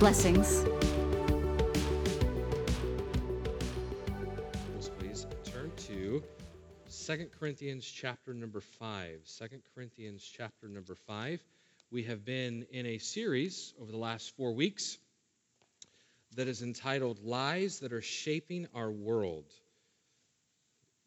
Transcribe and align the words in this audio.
Blessings. 0.00 0.64
Please 4.98 5.28
turn 5.44 5.70
to 5.76 6.20
2 6.90 7.26
Corinthians 7.38 7.86
chapter 7.86 8.34
number 8.34 8.60
5. 8.60 9.20
2 9.38 9.46
Corinthians 9.72 10.28
chapter 10.36 10.66
number 10.66 10.96
5. 10.96 11.40
We 11.92 12.02
have 12.02 12.24
been 12.24 12.66
in 12.72 12.86
a 12.86 12.98
series 12.98 13.74
over 13.80 13.92
the 13.92 13.98
last 13.98 14.34
four 14.36 14.52
weeks 14.52 14.98
that 16.36 16.48
is 16.48 16.62
entitled 16.62 17.22
Lies 17.22 17.80
That 17.80 17.92
Are 17.92 18.00
Shaping 18.00 18.66
Our 18.74 18.90
World. 18.90 19.44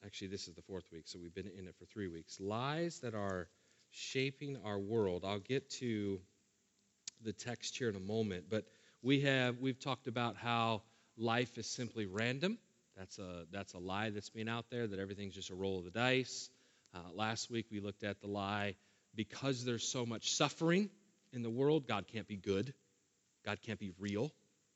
Actually, 0.05 0.27
this 0.27 0.47
is 0.47 0.53
the 0.53 0.61
fourth 0.61 0.85
week, 0.91 1.03
so 1.05 1.17
we've 1.19 1.33
been 1.33 1.49
in 1.57 1.67
it 1.67 1.75
for 1.79 1.85
three 1.85 2.07
weeks. 2.07 2.39
Lies 2.39 2.99
that 2.99 3.15
are 3.15 3.47
shaping 3.89 4.57
our 4.63 4.77
world. 4.77 5.23
I'll 5.25 5.39
get 5.39 5.69
to 5.79 6.19
the 7.23 7.33
text 7.33 7.75
here 7.77 7.89
in 7.89 7.95
a 7.95 7.99
moment, 7.99 8.45
but 8.49 8.65
we 9.01 9.21
have 9.21 9.59
we've 9.59 9.79
talked 9.79 10.07
about 10.07 10.35
how 10.35 10.83
life 11.17 11.57
is 11.57 11.65
simply 11.65 12.05
random. 12.05 12.59
That's 12.95 13.17
a 13.17 13.45
that's 13.51 13.73
a 13.73 13.79
lie 13.79 14.11
that's 14.11 14.29
been 14.29 14.47
out 14.47 14.65
there 14.69 14.85
that 14.85 14.99
everything's 14.99 15.33
just 15.33 15.49
a 15.49 15.55
roll 15.55 15.79
of 15.79 15.85
the 15.85 15.91
dice. 15.91 16.51
Uh, 16.93 16.99
last 17.15 17.49
week 17.49 17.65
we 17.71 17.79
looked 17.79 18.03
at 18.03 18.21
the 18.21 18.27
lie 18.27 18.75
because 19.15 19.65
there's 19.65 19.87
so 19.87 20.05
much 20.05 20.33
suffering 20.33 20.89
in 21.33 21.41
the 21.41 21.49
world, 21.49 21.87
God 21.87 22.05
can't 22.07 22.27
be 22.27 22.37
good. 22.37 22.73
God 23.43 23.59
can't 23.63 23.79
be 23.79 23.91
real 23.99 24.31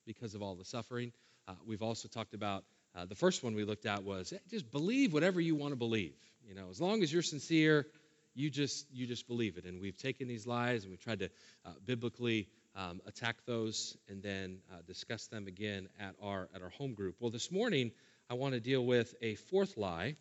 because 0.10 0.34
of 0.34 0.42
all 0.42 0.56
the 0.56 0.66
suffering. 0.66 1.12
Uh, 1.48 1.54
we've 1.68 1.84
also 1.84 2.08
talked 2.08 2.34
about 2.34 2.64
uh, 2.96 3.06
the 3.06 3.14
first 3.14 3.44
one 3.44 3.54
we 3.54 3.64
looked 3.64 3.86
at 3.86 4.04
was 4.04 4.34
just 4.50 4.72
believe 4.72 5.14
whatever 5.14 5.40
you 5.40 5.56
want 5.56 5.72
to 5.72 5.76
believe. 5.76 6.16
You 6.48 6.56
know, 6.56 6.70
as 6.72 6.82
long 6.82 7.04
as 7.04 7.14
you're 7.14 7.22
sincere, 7.22 7.86
you 8.34 8.50
just 8.50 8.88
you 8.92 9.06
just 9.06 9.28
believe 9.28 9.58
it. 9.58 9.66
And 9.66 9.80
we've 9.80 9.98
taken 9.98 10.28
these 10.28 10.48
lies 10.48 10.82
and 10.82 10.90
we've 10.90 11.00
tried 11.00 11.20
to 11.20 11.30
uh, 11.64 11.74
biblically 11.86 12.48
um, 12.76 13.02
attack 13.06 13.36
those 13.46 13.96
and 14.10 14.24
then 14.24 14.62
uh, 14.74 14.78
discuss 14.88 15.28
them 15.28 15.46
again 15.46 15.88
at 16.00 16.16
our 16.24 16.50
at 16.56 16.64
our 16.64 16.70
home 16.70 16.96
group. 16.96 17.18
Well, 17.20 17.30
this 17.30 17.52
morning 17.52 17.92
I 18.32 18.34
want 18.34 18.56
to 18.56 18.60
deal 18.60 18.84
with 18.84 19.14
a 19.22 19.36
fourth 19.36 19.78
lie, 19.78 20.16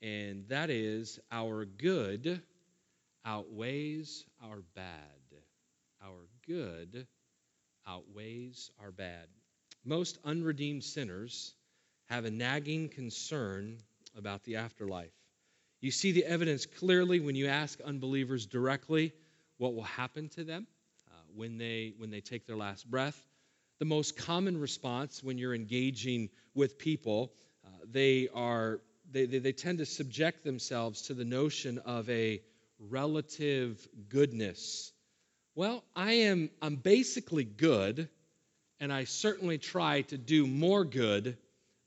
and 0.00 0.48
that 0.48 0.70
is 0.70 1.20
our 1.30 1.66
good 1.66 2.40
outweighs 3.26 4.24
our 4.42 4.62
bad. 4.74 4.86
Our 6.02 6.26
good 6.46 7.06
outweighs 7.90 8.70
our 8.80 8.90
bad. 8.92 9.26
Most 9.84 10.18
unredeemed 10.24 10.84
sinners 10.84 11.54
have 12.08 12.24
a 12.24 12.30
nagging 12.30 12.88
concern 12.88 13.78
about 14.16 14.44
the 14.44 14.56
afterlife. 14.56 15.12
You 15.80 15.90
see 15.90 16.12
the 16.12 16.24
evidence 16.24 16.66
clearly 16.66 17.20
when 17.20 17.34
you 17.34 17.46
ask 17.46 17.80
unbelievers 17.80 18.46
directly 18.46 19.12
what 19.56 19.74
will 19.74 19.82
happen 19.82 20.28
to 20.30 20.44
them 20.44 20.66
uh, 21.08 21.14
when, 21.34 21.58
they, 21.58 21.94
when 21.96 22.10
they 22.10 22.20
take 22.20 22.46
their 22.46 22.56
last 22.56 22.90
breath. 22.90 23.18
The 23.78 23.86
most 23.86 24.16
common 24.16 24.60
response 24.60 25.22
when 25.22 25.38
you're 25.38 25.54
engaging 25.54 26.28
with 26.54 26.78
people, 26.78 27.32
uh, 27.64 27.70
they, 27.90 28.28
are, 28.34 28.80
they, 29.10 29.24
they, 29.24 29.38
they 29.38 29.52
tend 29.52 29.78
to 29.78 29.86
subject 29.86 30.44
themselves 30.44 31.02
to 31.02 31.14
the 31.14 31.24
notion 31.24 31.78
of 31.78 32.08
a 32.10 32.42
relative 32.78 33.86
goodness 34.08 34.92
well, 35.54 35.84
I 35.94 36.12
am 36.12 36.50
I'm 36.62 36.76
basically 36.76 37.44
good, 37.44 38.08
and 38.78 38.92
I 38.92 39.04
certainly 39.04 39.58
try 39.58 40.02
to 40.02 40.18
do 40.18 40.46
more 40.46 40.84
good 40.84 41.36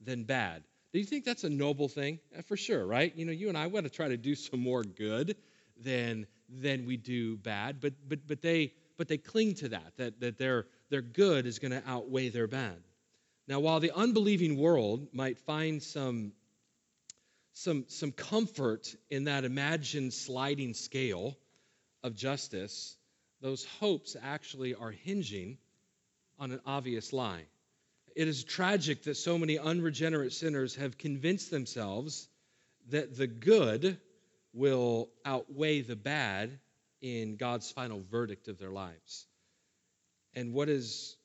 than 0.02 0.24
bad. 0.24 0.64
Do 0.92 1.00
you 1.00 1.06
think 1.06 1.26
that's 1.26 1.44
a 1.44 1.50
noble 1.50 1.88
thing? 1.88 2.20
For 2.46 2.56
sure, 2.56 2.86
right? 2.86 3.16
You 3.16 3.26
know, 3.26 3.32
you 3.32 3.50
and 3.50 3.58
I 3.58 3.68
want 3.68 3.86
to 3.86 3.92
try 3.92 4.10
to 4.10 4.18
do 4.18 4.36
some 4.36 4.60
more 4.60 4.84
good 4.84 5.36
than 5.78 6.28
than 6.50 6.86
we 6.86 6.98
do 6.98 7.38
bad, 7.38 7.80
but 7.82 7.94
but 8.08 8.28
but 8.28 8.42
they 8.42 8.74
but 8.98 9.08
they 9.08 9.18
cling 9.18 9.56
to 9.56 9.70
that 9.70 9.94
that 9.98 10.20
that 10.20 10.38
their 10.38 10.68
their 10.90 11.02
good 11.02 11.46
is 11.46 11.60
going 11.60 11.72
to 11.72 11.84
outweigh 11.88 12.30
their 12.30 12.48
bad. 12.48 12.78
Now, 13.48 13.60
while 13.60 13.80
the 13.80 13.92
unbelieving 13.92 14.58
world 14.58 15.08
might 15.14 15.40
find 15.40 15.82
some 15.82 16.34
some 17.54 17.86
some 17.88 18.12
comfort 18.12 18.96
in 19.10 19.26
that 19.26 19.44
imagined 19.44 20.14
sliding 20.14 20.74
scale 20.74 21.38
of 22.04 22.16
justice, 22.16 22.96
those 23.44 23.66
hopes 23.82 24.16
actually 24.24 24.74
are 24.74 24.92
hinging 24.92 25.58
on 26.40 26.52
an 26.52 26.62
obvious 26.66 27.12
lie. 27.12 27.44
It 28.16 28.30
is 28.30 28.44
tragic 28.44 29.04
that 29.04 29.16
so 29.16 29.38
many 29.38 29.60
unregenerate 29.60 30.32
sinners 30.32 30.76
have 30.76 30.98
convinced 30.98 31.52
themselves 31.52 32.30
that 32.90 33.18
the 33.18 33.28
good 33.28 34.00
will 34.54 35.10
outweigh 35.26 35.82
the 35.82 35.98
bad 35.98 36.58
in 37.02 37.36
God's 37.36 37.70
final 37.70 38.02
verdict 38.10 38.48
of 38.48 38.60
their 38.60 38.72
lives. 38.72 39.28
And 40.34 40.54
what 40.54 40.70
is 40.70 41.18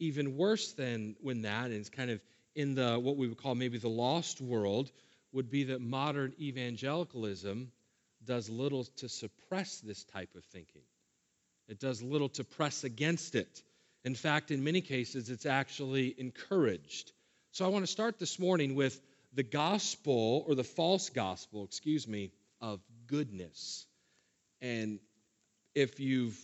even 0.00 0.36
worse 0.36 0.72
than 0.72 1.14
when 1.20 1.42
that 1.42 1.70
is 1.70 1.90
kind 1.90 2.10
of 2.10 2.20
in 2.56 2.74
the 2.74 2.98
what 2.98 3.16
we 3.16 3.28
would 3.28 3.38
call 3.38 3.54
maybe 3.54 3.78
the 3.78 3.88
lost 3.88 4.40
world 4.40 4.90
would 5.32 5.48
be 5.48 5.64
that 5.64 5.80
modern 5.80 6.34
evangelicalism 6.40 7.70
does 8.24 8.50
little 8.50 8.84
to 8.96 9.08
suppress 9.08 9.78
this 9.78 10.02
type 10.04 10.34
of 10.34 10.44
thinking. 10.46 10.82
It 11.72 11.80
does 11.80 12.02
little 12.02 12.28
to 12.28 12.44
press 12.44 12.84
against 12.84 13.34
it. 13.34 13.62
In 14.04 14.14
fact, 14.14 14.50
in 14.50 14.62
many 14.62 14.82
cases, 14.82 15.30
it's 15.30 15.46
actually 15.46 16.14
encouraged. 16.18 17.12
So 17.52 17.64
I 17.64 17.68
want 17.68 17.82
to 17.82 17.90
start 17.90 18.18
this 18.18 18.38
morning 18.38 18.74
with 18.74 19.00
the 19.32 19.42
gospel, 19.42 20.44
or 20.46 20.54
the 20.54 20.64
false 20.64 21.08
gospel, 21.08 21.64
excuse 21.64 22.06
me, 22.06 22.30
of 22.60 22.78
goodness. 23.06 23.86
And 24.60 24.98
if 25.74 25.98
you've 25.98 26.38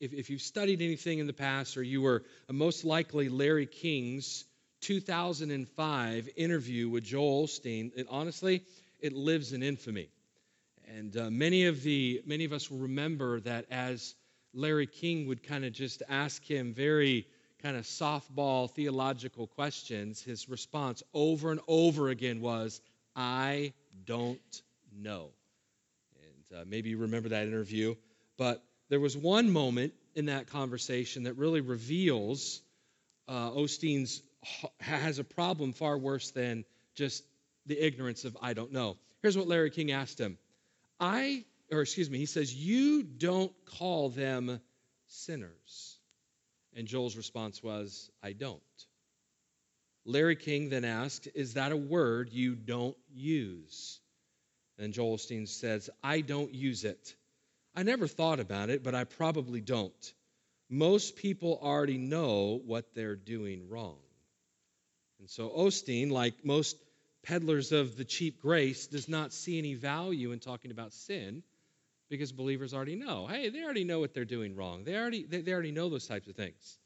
if, 0.00 0.12
if 0.12 0.28
you've 0.28 0.42
studied 0.42 0.82
anything 0.82 1.18
in 1.18 1.26
the 1.26 1.32
past, 1.32 1.78
or 1.78 1.82
you 1.82 2.02
were 2.02 2.22
most 2.50 2.84
likely 2.84 3.30
Larry 3.30 3.64
King's 3.64 4.44
2005 4.82 6.28
interview 6.36 6.90
with 6.90 7.04
Joel 7.04 7.46
Osteen, 7.46 7.90
it 7.96 8.06
honestly, 8.10 8.64
it 9.00 9.14
lives 9.14 9.54
in 9.54 9.62
infamy. 9.62 10.10
And 10.94 11.16
uh, 11.16 11.30
many 11.30 11.64
of 11.64 11.82
the 11.82 12.20
many 12.26 12.44
of 12.44 12.52
us 12.52 12.70
will 12.70 12.80
remember 12.80 13.40
that 13.40 13.64
as 13.70 14.14
Larry 14.54 14.86
King 14.86 15.26
would 15.28 15.42
kind 15.42 15.64
of 15.64 15.72
just 15.72 16.02
ask 16.08 16.42
him 16.44 16.72
very 16.72 17.26
kind 17.62 17.76
of 17.76 17.84
softball 17.84 18.70
theological 18.70 19.46
questions, 19.46 20.22
his 20.22 20.48
response 20.48 21.02
over 21.12 21.50
and 21.50 21.60
over 21.66 22.08
again 22.08 22.40
was, 22.40 22.80
I 23.16 23.72
don't 24.06 24.62
know. 24.96 25.30
And 26.50 26.60
uh, 26.60 26.64
maybe 26.66 26.90
you 26.90 26.98
remember 26.98 27.30
that 27.30 27.46
interview. 27.46 27.94
But 28.36 28.62
there 28.88 29.00
was 29.00 29.16
one 29.16 29.50
moment 29.50 29.92
in 30.14 30.26
that 30.26 30.46
conversation 30.46 31.24
that 31.24 31.34
really 31.34 31.60
reveals 31.60 32.62
uh, 33.26 33.50
Osteen's 33.50 34.22
has 34.80 35.18
a 35.18 35.24
problem 35.24 35.72
far 35.72 35.98
worse 35.98 36.30
than 36.30 36.64
just 36.94 37.24
the 37.66 37.84
ignorance 37.84 38.24
of 38.24 38.36
I 38.40 38.54
don't 38.54 38.72
know. 38.72 38.96
Here's 39.20 39.36
what 39.36 39.48
Larry 39.48 39.70
King 39.70 39.90
asked 39.90 40.18
him 40.18 40.38
I 41.00 41.44
or 41.70 41.82
excuse 41.82 42.10
me, 42.10 42.18
he 42.18 42.26
says, 42.26 42.54
You 42.54 43.02
don't 43.02 43.52
call 43.66 44.10
them 44.10 44.60
sinners. 45.06 45.98
And 46.74 46.86
Joel's 46.86 47.16
response 47.16 47.62
was, 47.62 48.10
I 48.22 48.32
don't. 48.32 48.60
Larry 50.04 50.36
King 50.36 50.70
then 50.70 50.84
asked, 50.84 51.28
Is 51.34 51.54
that 51.54 51.72
a 51.72 51.76
word 51.76 52.32
you 52.32 52.54
don't 52.54 52.96
use? 53.12 54.00
And 54.78 54.92
Joel 54.92 55.16
Osteen 55.16 55.48
says, 55.48 55.90
I 56.02 56.20
don't 56.20 56.54
use 56.54 56.84
it. 56.84 57.14
I 57.74 57.82
never 57.82 58.06
thought 58.06 58.40
about 58.40 58.70
it, 58.70 58.82
but 58.82 58.94
I 58.94 59.04
probably 59.04 59.60
don't. 59.60 60.14
Most 60.70 61.16
people 61.16 61.58
already 61.62 61.98
know 61.98 62.60
what 62.64 62.94
they're 62.94 63.16
doing 63.16 63.68
wrong. 63.68 63.98
And 65.18 65.28
so 65.28 65.48
Osteen, 65.48 66.10
like 66.10 66.44
most 66.44 66.76
peddlers 67.24 67.72
of 67.72 67.96
the 67.96 68.04
cheap 68.04 68.40
grace, 68.40 68.86
does 68.86 69.08
not 69.08 69.32
see 69.32 69.58
any 69.58 69.74
value 69.74 70.32
in 70.32 70.38
talking 70.38 70.70
about 70.70 70.92
sin 70.92 71.42
because 72.08 72.32
believers 72.32 72.74
already 72.74 72.96
know. 72.96 73.26
Hey, 73.26 73.48
they 73.50 73.62
already 73.62 73.84
know 73.84 74.00
what 74.00 74.14
they're 74.14 74.24
doing 74.24 74.56
wrong. 74.56 74.84
They 74.84 74.96
already, 74.96 75.24
they, 75.24 75.42
they 75.42 75.52
already 75.52 75.72
know 75.72 75.88
those 75.88 76.06
types 76.06 76.28
of 76.28 76.36
things. 76.36 76.78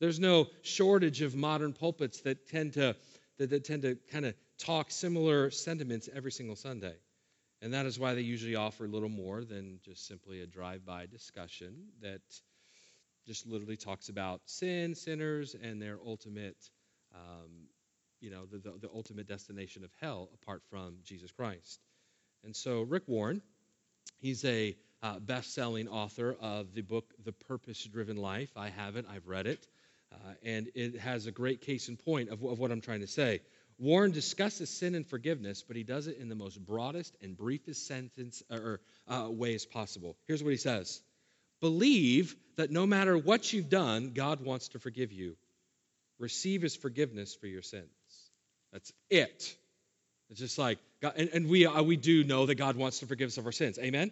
There's 0.00 0.20
no 0.20 0.46
shortage 0.62 1.22
of 1.22 1.34
modern 1.34 1.72
pulpits 1.72 2.20
that 2.20 2.48
tend 2.48 2.74
to, 2.74 2.94
that, 3.38 3.50
that 3.50 3.64
tend 3.64 3.82
to 3.82 3.96
kind 4.12 4.26
of 4.26 4.34
talk 4.58 4.90
similar 4.90 5.50
sentiments 5.50 6.08
every 6.14 6.32
single 6.32 6.56
Sunday. 6.56 6.94
And 7.60 7.74
that 7.74 7.86
is 7.86 7.98
why 7.98 8.14
they 8.14 8.20
usually 8.20 8.54
offer 8.54 8.84
a 8.84 8.88
little 8.88 9.08
more 9.08 9.44
than 9.44 9.80
just 9.84 10.06
simply 10.06 10.42
a 10.42 10.46
drive 10.46 10.86
by 10.86 11.06
discussion 11.06 11.74
that 12.02 12.20
just 13.26 13.46
literally 13.46 13.76
talks 13.76 14.08
about 14.08 14.40
sin, 14.46 14.94
sinners, 14.94 15.56
and 15.60 15.82
their 15.82 15.98
ultimate, 16.06 16.56
um, 17.14 17.50
you 18.20 18.30
know, 18.30 18.46
the, 18.46 18.58
the, 18.58 18.78
the 18.80 18.90
ultimate 18.94 19.26
destination 19.26 19.82
of 19.82 19.90
hell 20.00 20.30
apart 20.40 20.62
from 20.70 20.98
Jesus 21.04 21.32
Christ. 21.32 21.80
And 22.44 22.54
so 22.54 22.82
Rick 22.82 23.02
Warren, 23.08 23.42
He's 24.20 24.44
a 24.44 24.76
uh, 25.02 25.18
best 25.20 25.54
selling 25.54 25.88
author 25.88 26.36
of 26.40 26.74
the 26.74 26.82
book 26.82 27.12
The 27.24 27.32
Purpose 27.32 27.84
Driven 27.84 28.16
Life. 28.16 28.50
I 28.56 28.70
have 28.70 28.96
it, 28.96 29.06
I've 29.10 29.26
read 29.26 29.46
it. 29.46 29.66
Uh, 30.12 30.16
and 30.42 30.68
it 30.74 30.98
has 30.98 31.26
a 31.26 31.30
great 31.30 31.60
case 31.60 31.88
in 31.88 31.96
point 31.96 32.30
of, 32.30 32.42
of 32.42 32.58
what 32.58 32.70
I'm 32.70 32.80
trying 32.80 33.00
to 33.00 33.06
say. 33.06 33.40
Warren 33.78 34.10
discusses 34.10 34.70
sin 34.70 34.94
and 34.94 35.06
forgiveness, 35.06 35.62
but 35.62 35.76
he 35.76 35.84
does 35.84 36.08
it 36.08 36.18
in 36.18 36.28
the 36.28 36.34
most 36.34 36.64
broadest 36.64 37.14
and 37.22 37.36
briefest 37.36 37.86
sentence 37.86 38.42
or 38.50 38.80
uh, 39.06 39.28
ways 39.30 39.66
possible. 39.66 40.16
Here's 40.26 40.42
what 40.42 40.50
he 40.50 40.56
says 40.56 41.00
Believe 41.60 42.34
that 42.56 42.70
no 42.70 42.86
matter 42.86 43.16
what 43.16 43.52
you've 43.52 43.68
done, 43.68 44.12
God 44.14 44.40
wants 44.40 44.68
to 44.68 44.78
forgive 44.80 45.12
you. 45.12 45.36
Receive 46.18 46.62
his 46.62 46.74
forgiveness 46.74 47.36
for 47.36 47.46
your 47.46 47.62
sins. 47.62 47.86
That's 48.72 48.92
it. 49.10 49.56
It's 50.30 50.40
just 50.40 50.58
like, 50.58 50.78
God, 51.00 51.14
and, 51.16 51.28
and 51.32 51.48
we, 51.48 51.66
uh, 51.66 51.82
we 51.82 51.96
do 51.96 52.24
know 52.24 52.46
that 52.46 52.56
God 52.56 52.76
wants 52.76 53.00
to 53.00 53.06
forgive 53.06 53.28
us 53.28 53.38
of 53.38 53.46
our 53.46 53.52
sins. 53.52 53.78
Amen? 53.78 54.10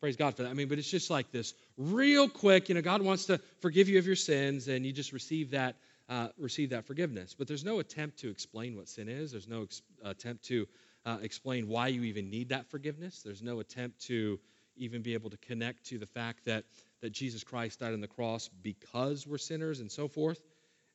Praise 0.00 0.16
God 0.16 0.36
for 0.36 0.42
that. 0.42 0.50
I 0.50 0.54
mean, 0.54 0.68
but 0.68 0.78
it's 0.78 0.90
just 0.90 1.08
like 1.10 1.30
this 1.30 1.54
real 1.78 2.28
quick, 2.28 2.68
you 2.68 2.74
know, 2.74 2.82
God 2.82 3.02
wants 3.02 3.26
to 3.26 3.38
forgive 3.60 3.88
you 3.88 3.98
of 3.98 4.06
your 4.06 4.16
sins, 4.16 4.68
and 4.68 4.84
you 4.84 4.92
just 4.92 5.12
receive 5.12 5.52
that, 5.52 5.76
uh, 6.08 6.28
receive 6.38 6.70
that 6.70 6.84
forgiveness. 6.86 7.34
But 7.38 7.48
there's 7.48 7.64
no 7.64 7.78
attempt 7.78 8.18
to 8.18 8.30
explain 8.30 8.76
what 8.76 8.88
sin 8.88 9.08
is. 9.08 9.32
There's 9.32 9.48
no 9.48 9.62
ex- 9.62 9.82
attempt 10.04 10.44
to 10.46 10.66
uh, 11.06 11.18
explain 11.22 11.68
why 11.68 11.88
you 11.88 12.02
even 12.04 12.30
need 12.30 12.48
that 12.48 12.70
forgiveness. 12.70 13.22
There's 13.22 13.42
no 13.42 13.60
attempt 13.60 14.00
to 14.06 14.40
even 14.76 15.02
be 15.02 15.14
able 15.14 15.30
to 15.30 15.36
connect 15.36 15.86
to 15.86 15.98
the 15.98 16.06
fact 16.06 16.46
that, 16.46 16.64
that 17.00 17.12
Jesus 17.12 17.44
Christ 17.44 17.80
died 17.80 17.92
on 17.92 18.00
the 18.00 18.08
cross 18.08 18.48
because 18.62 19.26
we're 19.26 19.38
sinners 19.38 19.80
and 19.80 19.90
so 19.90 20.08
forth. 20.08 20.42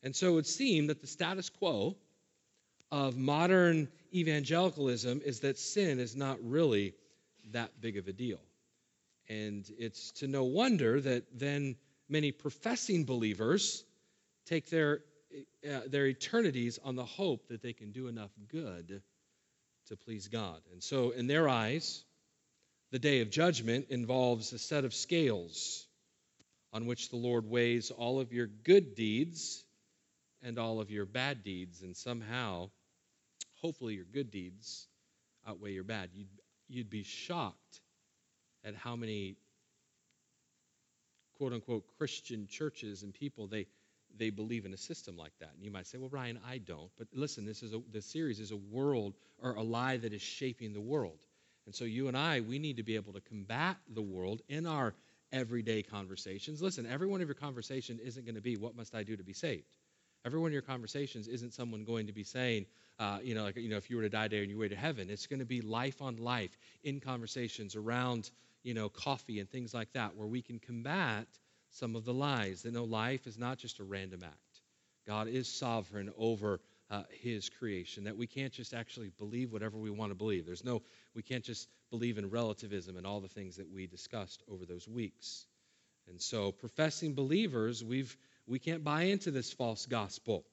And 0.03 0.15
so 0.15 0.30
it 0.30 0.33
would 0.33 0.47
seem 0.47 0.88
that 0.88 1.01
the 1.01 1.07
status 1.07 1.50
quo 1.50 1.95
of 2.91 3.18
modern 3.18 3.88
evangelicalism 4.13 5.21
is 5.24 5.41
that 5.41 5.57
sin 5.57 6.00
is 6.00 6.15
not 6.15 6.38
really 6.41 6.94
that 7.51 7.80
big 7.81 7.97
of 7.97 8.07
a 8.07 8.13
deal. 8.13 8.39
And 9.27 9.69
it's 9.77 10.12
to 10.13 10.27
no 10.27 10.44
wonder 10.44 11.00
that 11.00 11.24
then 11.38 11.75
many 12.07 12.31
professing 12.31 13.06
believers 13.06 13.83
take 14.47 14.69
their, 14.69 15.01
uh, 15.69 15.81
their 15.88 16.07
eternities 16.07 16.80
on 16.83 16.95
the 16.95 17.06
hope 17.06 17.47
that 17.50 17.62
they 17.62 17.74
can 17.74 17.91
do 17.91 18.07
enough 18.07 18.31
good 18.47 19.01
to 19.88 19.97
please 19.97 20.27
God. 20.27 20.62
And 20.71 20.83
so, 20.83 21.12
in 21.12 21.27
their 21.27 21.47
eyes, 21.47 22.03
the 22.91 23.00
day 23.00 23.21
of 23.21 23.30
judgment 23.30 23.88
involves 23.89 24.51
a 24.51 24.59
set 24.59 24.86
of 24.86 24.94
scales 24.95 25.86
on 26.74 26.88
which 26.88 27.09
the 27.09 27.18
Lord 27.18 27.45
weighs 27.45 27.91
all 27.91 28.19
of 28.19 28.33
your 28.33 28.47
good 28.47 28.95
deeds 28.95 29.63
and 30.41 30.57
all 30.57 30.80
of 30.80 30.89
your 30.89 31.06
bad 31.06 31.44
deeds, 31.44 31.81
and 31.81 31.95
somehow, 31.95 32.69
hopefully, 33.61 33.95
your 33.95 34.06
good 34.06 34.31
deeds 34.31 34.88
outweigh 35.47 35.73
your 35.73 35.83
bad. 35.83 36.09
You'd, 36.13 36.27
you'd 36.67 36.89
be 36.89 37.03
shocked 37.03 37.81
at 38.63 38.75
how 38.75 38.95
many 38.95 39.35
quote 41.38 41.53
unquote 41.53 41.85
Christian 41.97 42.47
churches 42.47 43.03
and 43.03 43.13
people 43.13 43.47
they 43.47 43.67
they 44.17 44.29
believe 44.31 44.65
in 44.65 44.73
a 44.73 44.77
system 44.77 45.15
like 45.17 45.33
that. 45.39 45.51
And 45.56 45.63
you 45.63 45.71
might 45.71 45.85
say, 45.85 45.97
well, 46.00 46.09
Ryan, 46.09 46.39
I 46.47 46.57
don't. 46.57 46.89
But 46.97 47.07
listen, 47.13 47.45
this 47.45 47.61
is 47.61 47.73
a, 47.73 47.81
the 47.91 48.01
series 48.01 48.39
is 48.39 48.51
a 48.51 48.57
world 48.57 49.13
or 49.41 49.51
a 49.51 49.62
lie 49.62 49.97
that 49.97 50.13
is 50.13 50.21
shaping 50.21 50.73
the 50.73 50.81
world. 50.81 51.19
And 51.67 51.75
so 51.75 51.85
you 51.85 52.07
and 52.07 52.17
I, 52.17 52.41
we 52.41 52.57
need 52.57 52.77
to 52.77 52.83
be 52.83 52.95
able 52.95 53.13
to 53.13 53.21
combat 53.21 53.77
the 53.88 54.01
world 54.01 54.41
in 54.50 54.65
our 54.65 54.95
everyday 55.31 55.83
conversations. 55.83 56.59
Listen, 56.59 56.88
every 56.88 57.07
one 57.07 57.21
of 57.21 57.27
your 57.27 57.35
conversation 57.35 58.00
isn't 58.03 58.25
going 58.25 58.35
to 58.35 58.41
be, 58.41 58.57
what 58.57 58.75
must 58.75 58.95
I 58.95 59.03
do 59.03 59.15
to 59.15 59.23
be 59.23 59.33
saved? 59.33 59.77
Every 60.25 60.39
one 60.39 60.50
of 60.50 60.54
your 60.54 60.62
conversations 60.62 61.27
isn't 61.27 61.54
someone 61.54 61.83
going 61.86 62.07
to 62.07 62.13
be 62.13 62.24
saying, 62.24 62.66
uh, 63.00 63.19
you 63.24 63.36
know, 63.36 63.44
like, 63.44 63.56
you 63.56 63.69
know, 63.69 63.77
if 63.77 63.89
you 63.89 63.95
were 63.95 64.04
to 64.04 64.10
die 64.10 64.27
today 64.27 64.42
and 64.42 64.50
you 64.51 64.57
were 64.57 64.68
to 64.68 64.75
heaven, 64.75 65.10
it's 65.10 65.27
going 65.27 65.39
to 65.39 65.45
be 65.45 65.62
life 65.62 66.01
on 66.01 66.18
life 66.18 66.57
in 66.83 67.00
conversations 67.00 67.75
around, 67.75 68.30
you 68.63 68.74
know, 68.74 68.89
coffee 68.89 69.39
and 69.39 69.50
things 69.50 69.74
like 69.74 69.92
that, 69.94 70.16
where 70.16 70.27
we 70.27 70.42
can 70.42 70.60
combat 70.60 71.27
some 71.71 71.95
of 71.95 72.04
the 72.04 72.13
lies 72.13 72.63
that 72.63 72.74
no, 72.74 72.83
life 72.83 73.27
is 73.27 73.38
not 73.38 73.57
just 73.57 73.80
a 73.80 73.83
random 73.83 74.21
act. 74.24 74.62
God 75.07 75.27
is 75.27 75.48
sovereign 75.48 76.12
over 76.18 76.60
uh, 76.92 77.04
his 77.22 77.50
creation, 77.50 78.06
that 78.06 78.18
we 78.18 78.27
can't 78.27 78.51
just 78.51 78.74
actually 78.74 79.12
believe 79.18 79.51
whatever 79.51 79.77
we 79.77 79.92
want 79.92 80.12
to 80.12 80.15
believe. 80.15 80.45
There's 80.45 80.65
no, 80.65 80.81
we 81.13 81.22
can't 81.22 81.44
just 81.44 81.69
believe 81.92 82.18
in 82.18 82.30
relativism 82.30 82.98
and 82.98 83.06
all 83.06 83.19
the 83.19 83.27
things 83.27 83.57
that 83.57 83.72
we 83.72 83.88
discussed 83.88 84.44
over 84.51 84.65
those 84.65 84.88
weeks. 84.88 85.45
And 86.07 86.19
so, 86.19 86.51
professing 86.51 87.13
believers, 87.13 87.83
we've, 87.83 88.15
we 88.50 88.60
can't 88.60 88.84
buy 88.84 89.04
into 89.04 89.31
this 89.31 89.54
false 89.54 89.86
gospel. 89.86 90.44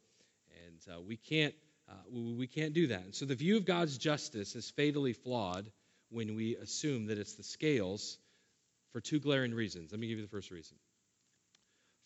And 0.67 0.97
uh, 0.97 1.01
we, 1.01 1.17
can't, 1.17 1.55
uh, 1.89 1.95
we, 2.13 2.35
we 2.35 2.47
can't 2.47 2.75
do 2.75 2.89
that. 2.89 3.03
And 3.03 3.15
so, 3.15 3.25
the 3.25 3.35
view 3.35 3.57
of 3.57 3.65
God's 3.65 3.97
justice 3.97 4.55
is 4.55 4.71
fatally 4.71 5.15
flawed 5.15 5.71
when 6.11 6.37
we 6.37 6.57
assume 6.57 7.07
that 7.07 7.19
it's 7.19 7.35
the 7.35 7.43
scales 7.43 8.19
for 8.93 9.01
two 9.01 9.19
glaring 9.19 9.55
reasons. 9.55 9.91
Let 9.91 10.01
me 10.01 10.07
give 10.07 10.19
you 10.19 10.25
the 10.25 10.31
first 10.31 10.51
reason. 10.51 10.77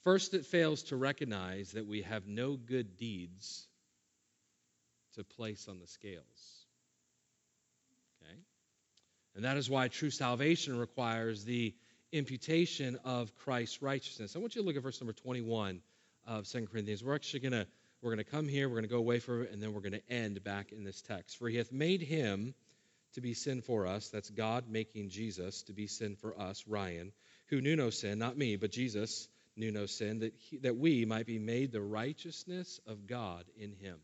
First, 0.05 0.33
it 0.33 0.47
fails 0.47 0.85
to 0.85 0.97
recognize 0.97 1.73
that 1.73 1.87
we 1.87 2.03
have 2.03 2.27
no 2.27 2.57
good 2.57 2.97
deeds 2.97 3.67
to 5.17 5.25
place 5.25 5.67
on 5.69 5.81
the 5.81 5.87
scales. 5.87 6.65
Okay? 8.23 8.39
And 9.35 9.45
that 9.45 9.57
is 9.57 9.69
why 9.69 9.89
true 9.89 10.11
salvation 10.11 10.79
requires 10.79 11.45
the 11.45 11.75
imputation 12.13 12.99
of 13.05 13.35
Christ's 13.37 13.83
righteousness. 13.83 14.35
I 14.37 14.39
want 14.39 14.55
you 14.55 14.63
to 14.63 14.67
look 14.67 14.77
at 14.77 14.83
verse 14.83 15.01
number 15.01 15.13
21 15.13 15.81
of 16.27 16.47
2 16.49 16.67
Corinthians. 16.67 17.03
We're 17.03 17.15
actually 17.15 17.41
going 17.41 17.53
to 17.53 17.67
we're 18.03 18.15
going 18.15 18.25
to 18.25 18.31
come 18.31 18.49
here, 18.49 18.67
we're 18.67 18.77
going 18.77 18.85
to 18.85 18.89
go 18.89 18.97
away 18.97 19.19
from 19.19 19.43
it, 19.43 19.51
and 19.53 19.63
then 19.63 19.75
we're 19.75 19.83
going 19.83 19.93
to 19.93 20.11
end 20.11 20.43
back 20.43 20.73
in 20.73 20.85
this 20.85 21.03
text. 21.03 21.37
For 21.37 21.49
he 21.49 21.59
hath 21.59 21.71
made 21.71 22.01
him 22.01 22.55
to 23.15 23.21
be 23.21 23.35
sin 23.35 23.61
for 23.61 23.87
us. 23.87 24.09
That's 24.09 24.31
God 24.31 24.65
making 24.71 25.11
Jesus 25.11 25.63
to 25.65 25.75
be 25.75 25.87
sin 25.87 26.17
for 26.17 26.39
us, 26.41 26.65
Ryan, 26.67 27.13
who 27.49 27.61
knew 27.61 27.77
no 27.77 27.91
sin, 27.91 28.19
not 28.19 28.39
me, 28.39 28.57
but 28.57 28.73
Jesus 28.73 29.29
knew 29.55 29.71
no 29.71 29.85
sin, 29.85 30.21
that, 30.21 30.33
he, 30.39 30.59
that 30.59 30.79
we 30.79 31.05
might 31.05 31.27
be 31.27 31.39
made 31.39 31.73
the 31.73 31.83
righteousness 31.83 32.81
of 32.87 33.07
God 33.07 33.45
in 33.59 33.73
him. 33.73 33.99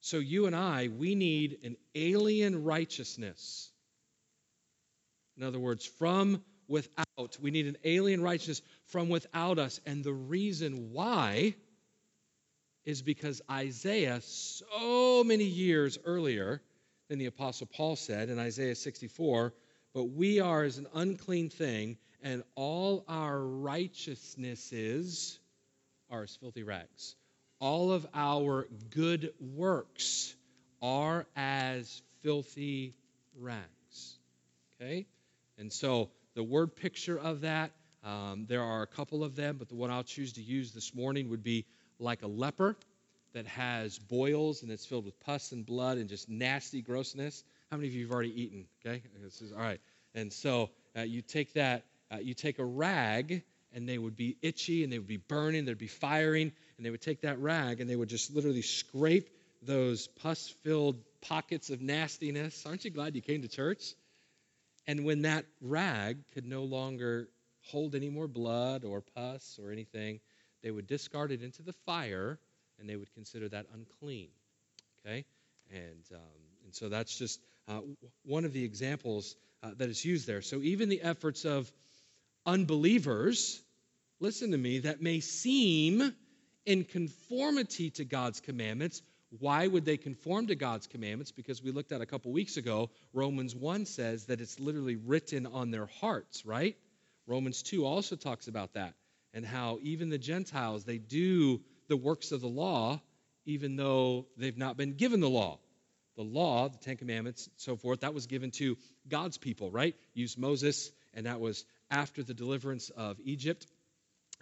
So, 0.00 0.18
you 0.18 0.46
and 0.46 0.56
I, 0.56 0.88
we 0.88 1.14
need 1.14 1.58
an 1.64 1.76
alien 1.94 2.64
righteousness. 2.64 3.70
In 5.38 5.44
other 5.44 5.60
words, 5.60 5.86
from 5.86 6.42
without. 6.68 7.38
We 7.40 7.50
need 7.50 7.66
an 7.66 7.78
alien 7.84 8.22
righteousness 8.22 8.62
from 8.86 9.08
without 9.08 9.58
us. 9.58 9.80
And 9.86 10.04
the 10.04 10.12
reason 10.12 10.92
why 10.92 11.54
is 12.84 13.02
because 13.02 13.40
Isaiah, 13.50 14.20
so 14.22 15.24
many 15.24 15.44
years 15.44 15.98
earlier 16.04 16.60
than 17.08 17.18
the 17.18 17.26
Apostle 17.26 17.68
Paul 17.72 17.96
said 17.96 18.28
in 18.28 18.38
Isaiah 18.38 18.74
64, 18.74 19.54
but 19.94 20.04
we 20.04 20.40
are 20.40 20.64
as 20.64 20.78
an 20.78 20.86
unclean 20.94 21.50
thing, 21.50 21.98
and 22.22 22.42
all 22.54 23.04
our 23.08 23.38
righteousnesses 23.38 25.38
are 26.10 26.24
as 26.24 26.36
filthy 26.36 26.62
rags 26.62 27.14
all 27.62 27.92
of 27.92 28.04
our 28.12 28.66
good 28.90 29.32
works 29.38 30.34
are 30.82 31.24
as 31.36 32.02
filthy 32.22 32.92
rags. 33.38 34.18
Okay? 34.74 35.06
And 35.56 35.72
so 35.72 36.10
the 36.34 36.42
word 36.42 36.74
picture 36.76 37.18
of 37.18 37.42
that, 37.42 37.72
um, 38.04 38.46
there 38.48 38.62
are 38.62 38.82
a 38.82 38.86
couple 38.86 39.22
of 39.22 39.36
them, 39.36 39.56
but 39.58 39.68
the 39.68 39.74
one 39.74 39.90
I'll 39.90 40.02
choose 40.02 40.32
to 40.34 40.42
use 40.42 40.72
this 40.72 40.94
morning 40.94 41.30
would 41.30 41.42
be 41.42 41.66
like 41.98 42.22
a 42.22 42.26
leper 42.26 42.76
that 43.32 43.46
has 43.46 43.98
boils 43.98 44.62
and 44.62 44.70
it's 44.70 44.84
filled 44.84 45.04
with 45.04 45.18
pus 45.20 45.52
and 45.52 45.64
blood 45.64 45.98
and 45.98 46.08
just 46.08 46.28
nasty 46.28 46.82
grossness. 46.82 47.44
How 47.70 47.76
many 47.76 47.88
of 47.88 47.94
you 47.94 48.04
have 48.04 48.12
already 48.12 48.42
eaten? 48.42 48.66
Okay? 48.84 49.02
This 49.22 49.40
is, 49.40 49.52
all 49.52 49.58
right. 49.58 49.80
And 50.14 50.32
so 50.32 50.70
uh, 50.96 51.02
you 51.02 51.22
take 51.22 51.54
that, 51.54 51.84
uh, 52.12 52.18
you 52.18 52.34
take 52.34 52.58
a 52.58 52.64
rag 52.64 53.42
and 53.72 53.88
they 53.88 53.96
would 53.96 54.16
be 54.16 54.36
itchy 54.42 54.84
and 54.84 54.92
they 54.92 54.98
would 54.98 55.08
be 55.08 55.16
burning, 55.16 55.64
there'd 55.64 55.78
be 55.78 55.86
firing, 55.86 56.52
and 56.76 56.84
they 56.84 56.90
would 56.90 57.00
take 57.00 57.22
that 57.22 57.38
rag 57.40 57.80
and 57.80 57.88
they 57.88 57.96
would 57.96 58.08
just 58.08 58.34
literally 58.34 58.62
scrape 58.62 59.30
those 59.62 60.08
pus 60.08 60.52
filled 60.62 60.96
pockets 61.22 61.70
of 61.70 61.80
nastiness. 61.80 62.66
Aren't 62.66 62.84
you 62.84 62.90
glad 62.90 63.14
you 63.14 63.22
came 63.22 63.42
to 63.42 63.48
church? 63.48 63.94
And 64.86 65.04
when 65.04 65.22
that 65.22 65.44
rag 65.60 66.18
could 66.34 66.46
no 66.46 66.64
longer 66.64 67.28
hold 67.70 67.94
any 67.94 68.10
more 68.10 68.26
blood 68.26 68.84
or 68.84 69.00
pus 69.00 69.58
or 69.62 69.70
anything, 69.70 70.20
they 70.62 70.70
would 70.70 70.86
discard 70.86 71.32
it 71.32 71.42
into 71.42 71.62
the 71.62 71.72
fire 71.86 72.38
and 72.78 72.88
they 72.88 72.96
would 72.96 73.12
consider 73.14 73.48
that 73.48 73.66
unclean. 73.72 74.28
Okay? 75.04 75.24
And, 75.70 76.04
um, 76.12 76.40
and 76.64 76.74
so 76.74 76.88
that's 76.88 77.16
just 77.16 77.40
uh, 77.68 77.80
one 78.24 78.44
of 78.44 78.52
the 78.52 78.64
examples 78.64 79.36
uh, 79.62 79.70
that 79.76 79.88
is 79.88 80.04
used 80.04 80.26
there. 80.26 80.42
So 80.42 80.60
even 80.62 80.88
the 80.88 81.02
efforts 81.02 81.44
of 81.44 81.70
unbelievers, 82.44 83.62
listen 84.20 84.50
to 84.50 84.58
me, 84.58 84.80
that 84.80 85.00
may 85.00 85.20
seem 85.20 86.12
in 86.66 86.84
conformity 86.84 87.90
to 87.90 88.04
God's 88.04 88.40
commandments. 88.40 89.02
Why 89.38 89.66
would 89.66 89.84
they 89.84 89.96
conform 89.96 90.48
to 90.48 90.54
God's 90.54 90.86
commandments? 90.86 91.32
Because 91.32 91.62
we 91.62 91.70
looked 91.70 91.92
at 91.92 92.00
a 92.00 92.06
couple 92.06 92.32
weeks 92.32 92.56
ago, 92.56 92.90
Romans 93.12 93.54
1 93.54 93.86
says 93.86 94.26
that 94.26 94.40
it's 94.40 94.60
literally 94.60 94.96
written 94.96 95.46
on 95.46 95.70
their 95.70 95.86
hearts, 95.86 96.44
right? 96.44 96.76
Romans 97.26 97.62
2 97.62 97.86
also 97.86 98.16
talks 98.16 98.46
about 98.48 98.74
that 98.74 98.94
and 99.32 99.46
how 99.46 99.78
even 99.82 100.10
the 100.10 100.18
Gentiles, 100.18 100.84
they 100.84 100.98
do 100.98 101.62
the 101.88 101.96
works 101.96 102.32
of 102.32 102.40
the 102.40 102.48
law 102.48 103.00
even 103.44 103.76
though 103.76 104.26
they've 104.36 104.58
not 104.58 104.76
been 104.76 104.94
given 104.94 105.20
the 105.20 105.28
law. 105.28 105.58
The 106.16 106.22
law, 106.22 106.68
the 106.68 106.78
Ten 106.78 106.96
Commandments, 106.96 107.48
so 107.56 107.76
forth, 107.76 108.00
that 108.00 108.14
was 108.14 108.26
given 108.26 108.50
to 108.52 108.76
God's 109.08 109.38
people, 109.38 109.70
right? 109.70 109.96
Used 110.14 110.38
Moses, 110.38 110.92
and 111.14 111.26
that 111.26 111.40
was 111.40 111.64
after 111.90 112.22
the 112.22 112.34
deliverance 112.34 112.90
of 112.90 113.18
Egypt. 113.24 113.66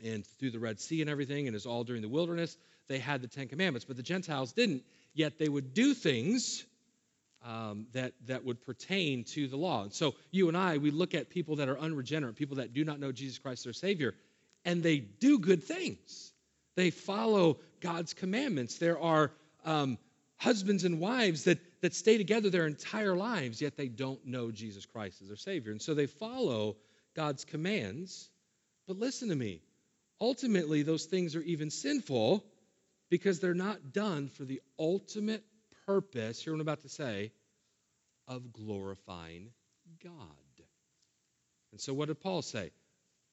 and 0.03 0.27
through 0.39 0.51
the 0.51 0.59
Red 0.59 0.81
Sea 0.81 1.03
and 1.03 1.11
everything, 1.11 1.47
and 1.47 1.55
is 1.55 1.67
all 1.67 1.85
during 1.85 2.01
the 2.01 2.09
wilderness. 2.09 2.57
They 2.91 2.99
had 2.99 3.23
the 3.23 3.29
Ten 3.29 3.47
Commandments, 3.47 3.85
but 3.85 3.97
the 3.97 4.03
Gentiles 4.03 4.53
didn't. 4.53 4.83
Yet 5.15 5.39
they 5.39 5.49
would 5.49 5.75
do 5.75 5.95
things 5.95 6.65
um, 7.47 7.87
that, 7.93 8.15
that 8.27 8.45
would 8.45 8.61
pertain 8.63 9.23
to 9.35 9.47
the 9.47 9.57
law. 9.57 9.85
And 9.85 9.93
so 9.93 10.17
you 10.33 10.49
and 10.49 10.57
I, 10.57 10.79
we 10.79 10.91
look 10.91 11.15
at 11.15 11.31
people 11.31 11.57
that 11.57 11.69
are 11.69 11.79
unregenerate, 11.79 12.35
people 12.35 12.57
that 12.57 12.75
do 12.75 12.85
not 12.85 12.99
know 12.99 13.13
Jesus 13.13 13.39
Christ 13.39 13.63
their 13.63 13.73
Savior, 13.73 14.15
and 14.65 14.83
they 14.83 14.99
do 14.99 15.39
good 15.39 15.63
things. 15.63 16.33
They 16.75 16.91
follow 16.91 17.61
God's 17.81 18.13
commandments. 18.13 18.79
There 18.79 19.01
are 19.01 19.31
um, 19.65 19.97
husbands 20.37 20.83
and 20.83 20.99
wives 20.99 21.45
that, 21.45 21.61
that 21.83 21.95
stay 21.95 22.19
together 22.19 22.51
their 22.51 22.67
entire 22.67 23.15
lives, 23.15 23.63
yet 23.63 23.77
they 23.77 23.89
don't 23.89 24.27
know 24.27 24.51
Jesus 24.51 24.85
Christ 24.85 25.23
as 25.23 25.29
their 25.29 25.37
Savior. 25.37 25.71
And 25.71 25.81
so 25.81 25.95
they 25.95 26.07
follow 26.07 26.77
God's 27.15 27.45
commands. 27.45 28.29
But 28.89 28.99
listen 28.99 29.29
to 29.29 29.37
me 29.37 29.61
ultimately, 30.21 30.83
those 30.83 31.07
things 31.07 31.35
are 31.37 31.43
even 31.43 31.71
sinful 31.71 32.45
because 33.11 33.41
they're 33.41 33.55
not 33.55 33.93
done 33.93 34.29
for 34.29 34.45
the 34.45 34.61
ultimate 34.79 35.45
purpose, 35.87 36.43
hear 36.43 36.53
what 36.53 36.57
I'm 36.57 36.63
about 36.63 36.83
to 36.83 36.89
say, 36.89 37.33
of 38.29 38.53
glorifying 38.53 39.51
God. 40.03 40.15
And 41.73 41.81
so, 41.81 41.93
what 41.93 42.09
did 42.09 42.21
Paul 42.21 42.43
say? 42.43 42.71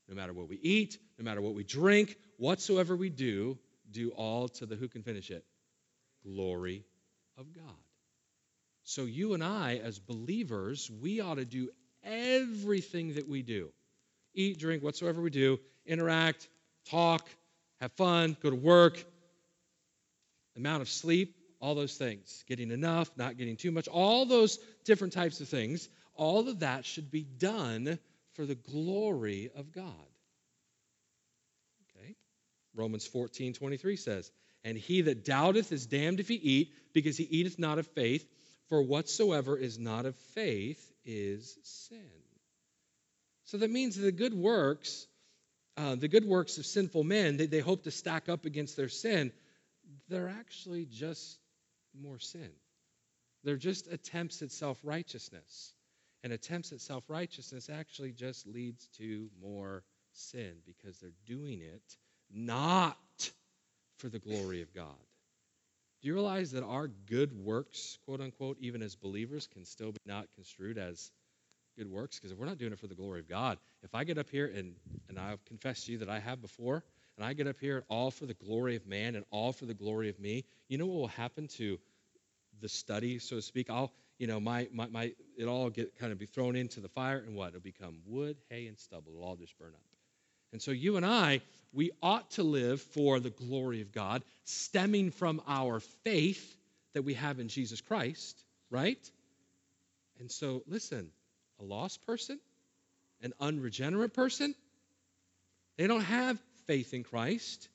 No 0.10 0.16
matter 0.16 0.34
what 0.34 0.48
we 0.48 0.58
eat, 0.58 0.98
no 1.18 1.26
matter 1.26 1.42
what 1.42 1.54
we 1.54 1.64
drink, 1.64 2.18
whatsoever 2.38 2.96
we 2.96 3.10
do, 3.10 3.58
do 3.92 4.10
all 4.12 4.48
to 4.48 4.66
the 4.66 4.76
who 4.76 4.88
can 4.88 5.04
finish 5.04 5.32
it? 5.32 5.44
Glory 6.24 6.84
of 7.38 7.54
God. 7.54 7.64
So, 8.84 9.04
you 9.04 9.34
and 9.34 9.44
I, 9.44 9.82
as 9.84 10.00
believers, 10.00 10.90
we 11.02 11.20
ought 11.20 11.36
to 11.36 11.46
do 11.46 11.70
everything 12.04 13.16
that 13.16 13.28
we 13.28 13.42
do 13.42 13.72
eat, 14.34 14.60
drink, 14.60 14.84
whatsoever 14.84 15.20
we 15.20 15.32
do, 15.32 15.60
interact, 15.86 16.48
talk, 16.86 17.28
have 17.82 17.92
fun, 17.94 18.38
go 18.42 18.52
to 18.52 18.56
work, 18.56 19.04
amount 20.58 20.82
of 20.82 20.90
sleep, 20.90 21.36
all 21.60 21.76
those 21.76 21.96
things. 21.96 22.44
Getting 22.48 22.72
enough, 22.72 23.10
not 23.16 23.38
getting 23.38 23.56
too 23.56 23.72
much, 23.72 23.88
all 23.88 24.26
those 24.26 24.60
different 24.86 25.14
types 25.14 25.40
of 25.42 25.48
things. 25.48 25.88
All 26.16 26.48
of 26.50 26.60
that 26.60 26.86
should 26.86 27.12
be 27.12 27.24
done 27.24 28.00
for 28.34 28.46
the 28.46 28.56
glory 28.56 29.50
of 29.56 29.72
God. 29.72 29.94
Okay? 31.96 32.16
Romans 32.76 33.06
14, 33.06 33.54
23 33.54 33.96
says, 33.96 34.32
And 34.64 34.78
he 34.78 35.02
that 35.02 35.26
doubteth 35.26 35.72
is 35.72 35.86
damned 35.86 36.20
if 36.20 36.28
he 36.28 36.36
eat, 36.36 36.74
because 36.94 37.18
he 37.18 37.24
eateth 37.24 37.60
not 37.60 37.80
of 37.80 37.88
faith, 37.88 38.28
for 38.70 38.82
whatsoever 38.82 39.58
is 39.58 39.80
not 39.80 40.06
of 40.06 40.16
faith 40.34 40.84
is 41.06 41.58
sin. 41.64 42.02
So 43.46 43.58
that 43.58 43.72
means 43.72 43.96
the 43.96 44.12
good 44.12 44.34
works, 44.34 45.08
uh, 45.78 45.96
the 45.96 46.10
good 46.10 46.26
works 46.26 46.58
of 46.58 46.66
sinful 46.66 47.04
men, 47.04 47.38
they, 47.38 47.46
they 47.46 47.60
hope 47.60 47.84
to 47.84 47.92
stack 47.92 48.28
up 48.28 48.46
against 48.46 48.76
their 48.76 48.90
sin. 48.90 49.32
They're 50.10 50.30
actually 50.30 50.86
just 50.86 51.40
more 52.00 52.20
sin. 52.20 52.52
They're 53.44 53.58
just 53.58 53.88
attempts 53.88 54.42
at 54.42 54.52
self 54.52 54.80
righteousness. 54.84 55.74
And 56.24 56.34
attempts 56.34 56.72
at 56.72 56.82
self 56.82 57.04
righteousness 57.10 57.70
actually 57.70 58.12
just 58.12 58.48
leads 58.48 58.88
to 58.98 59.30
more 59.42 59.84
sin 60.14 60.54
because 60.66 61.00
they're 61.00 61.12
doing 61.26 61.62
it 61.62 61.98
not 62.34 62.98
for 63.98 64.10
the 64.10 64.20
glory 64.20 64.62
of 64.62 64.74
God. 64.74 64.96
Do 66.02 66.08
you 66.08 66.14
realize 66.14 66.52
that 66.52 66.64
our 66.64 66.88
good 66.88 67.34
works, 67.34 67.98
quote 68.06 68.22
unquote, 68.22 68.58
even 68.60 68.82
as 68.82 68.96
believers, 68.96 69.48
can 69.48 69.66
still 69.66 69.92
be 69.92 69.98
not 70.06 70.28
construed 70.36 70.78
as 70.78 71.12
good 71.78 71.90
works? 71.90 72.18
Because 72.18 72.32
if 72.32 72.38
we're 72.38 72.46
not 72.46 72.58
doing 72.58 72.74
it 72.74 72.80
for 72.80 72.88
the 72.88 72.96
glory 72.96 73.20
of 73.20 73.28
God, 73.28 73.58
if 73.84 73.96
I 73.96 74.04
get 74.04 74.18
up 74.18 74.30
here 74.30 74.46
and, 74.46 74.76
and 75.10 75.18
I've 75.18 75.44
confessed 75.46 75.86
to 75.86 75.94
you 75.94 75.98
that 76.00 76.10
I 76.10 76.20
have 76.20 76.42
before, 76.42 76.84
and 77.18 77.26
I 77.26 77.34
get 77.34 77.48
up 77.48 77.58
here 77.60 77.84
all 77.90 78.12
for 78.12 78.26
the 78.26 78.36
glory 78.36 78.76
of 78.76 78.86
man 78.88 79.16
and 79.16 79.26
all 79.32 79.52
for 79.52 79.66
the 79.66 79.74
glory 79.74 80.10
of 80.10 80.20
me, 80.20 80.46
you 80.68 80.78
know 80.78 80.86
what 80.86 81.00
will 81.00 81.08
happen 81.08 81.48
to 81.58 81.80
the 82.62 82.70
study, 82.70 83.20
so 83.20 83.38
to 83.38 83.42
speak? 83.42 83.70
I'll, 83.70 83.92
you 84.20 84.28
know, 84.28 84.40
my, 84.40 84.68
my, 84.72 84.88
my 84.88 85.14
it 85.38 85.46
all 85.46 85.70
get 85.70 85.98
kind 85.98 86.12
of 86.12 86.20
be 86.20 86.26
thrown 86.26 86.56
into 86.56 86.80
the 86.80 86.90
fire 86.90 87.18
and 87.18 87.36
what? 87.36 87.50
It'll 87.50 87.62
become 87.62 88.00
wood, 88.06 88.38
hay, 88.50 88.68
and 88.68 88.78
stubble. 88.78 89.14
It'll 89.16 89.24
all 89.24 89.36
just 89.36 89.58
burn 89.58 89.74
up. 89.74 89.82
And 90.54 90.62
so 90.62 90.72
you 90.72 90.96
and 90.98 91.06
I, 91.06 91.42
we 91.74 91.92
ought 92.02 92.32
to 92.32 92.44
live 92.44 92.82
for 92.82 93.20
the 93.20 93.30
glory 93.30 93.82
of 93.82 93.92
God, 93.92 94.24
stemming 94.46 95.12
from 95.12 95.42
our 95.48 95.80
faith 96.04 96.56
that 96.94 97.02
we 97.02 97.16
have 97.16 97.40
in 97.40 97.48
Jesus 97.48 97.82
Christ, 97.82 98.42
right? 98.70 98.98
And 100.20 100.32
so, 100.32 100.64
listen, 100.68 101.10
a 101.60 101.64
lost 101.64 102.06
person, 102.06 102.40
an 103.22 103.34
unregenerate 103.40 104.14
person, 104.14 104.56
they 105.78 105.86
don't 105.86 106.02
have 106.02 106.40
faith 106.68 106.94
in 106.94 107.04
Christ. 107.04 107.70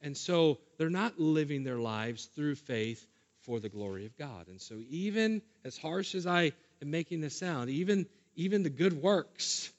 And 0.00 0.16
so 0.16 0.58
they're 0.78 0.90
not 0.90 1.18
living 1.18 1.64
their 1.64 1.78
lives 1.78 2.26
through 2.26 2.56
faith 2.56 3.06
for 3.42 3.60
the 3.60 3.68
glory 3.68 4.06
of 4.06 4.16
God. 4.16 4.48
And 4.48 4.60
so 4.60 4.80
even 4.90 5.42
as 5.64 5.76
harsh 5.76 6.14
as 6.14 6.26
I 6.26 6.52
am 6.80 6.90
making 6.90 7.20
this 7.20 7.36
sound, 7.36 7.70
even 7.70 8.06
even 8.34 8.62
the 8.62 8.70
good 8.70 8.94
works, 9.02 9.70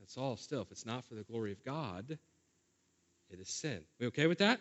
that's 0.00 0.16
all 0.16 0.36
still. 0.36 0.62
If 0.62 0.70
it's 0.70 0.86
not 0.86 1.04
for 1.04 1.14
the 1.14 1.22
glory 1.22 1.52
of 1.52 1.64
God, 1.64 2.18
it 3.30 3.40
is 3.40 3.48
sin. 3.48 3.80
We 3.98 4.06
okay 4.08 4.26
with 4.26 4.38
that? 4.38 4.60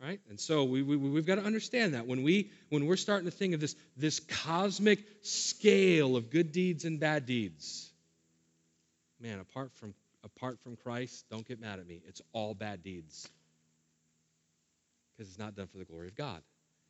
Right? 0.00 0.20
And 0.28 0.40
so 0.40 0.64
we, 0.64 0.82
we, 0.82 0.96
we've 0.96 1.26
got 1.26 1.36
to 1.36 1.44
understand 1.44 1.94
that 1.94 2.06
when, 2.08 2.24
we, 2.24 2.50
when 2.70 2.86
we're 2.86 2.96
starting 2.96 3.26
to 3.26 3.30
think 3.30 3.54
of 3.54 3.60
this, 3.60 3.76
this 3.96 4.18
cosmic 4.18 4.98
scale 5.22 6.16
of 6.16 6.28
good 6.28 6.50
deeds 6.50 6.84
and 6.84 6.98
bad 6.98 7.24
deeds, 7.24 7.88
man, 9.20 9.38
apart 9.38 9.70
from 9.74 9.94
apart 10.24 10.60
from 10.60 10.76
Christ, 10.76 11.24
don't 11.30 11.46
get 11.46 11.60
mad 11.60 11.78
at 11.78 11.86
me. 11.86 12.02
It's 12.06 12.22
all 12.32 12.54
bad 12.54 12.82
deeds. 12.82 13.28
Because 15.16 15.30
it's 15.30 15.38
not 15.38 15.54
done 15.54 15.66
for 15.66 15.78
the 15.78 15.84
glory 15.84 16.08
of 16.08 16.16
God. 16.16 16.40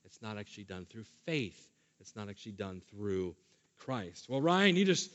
It's 0.05 0.21
not 0.23 0.39
actually 0.39 0.65
done 0.65 0.87
through 0.87 1.05
faith. 1.27 1.69
It's 2.01 2.17
not 2.17 2.29
actually 2.29 2.53
done 2.53 2.83
through 2.91 3.37
Christ. 3.79 4.27
Well, 4.29 4.41
Ryan, 4.41 4.77
you 4.77 4.85
just 4.85 5.11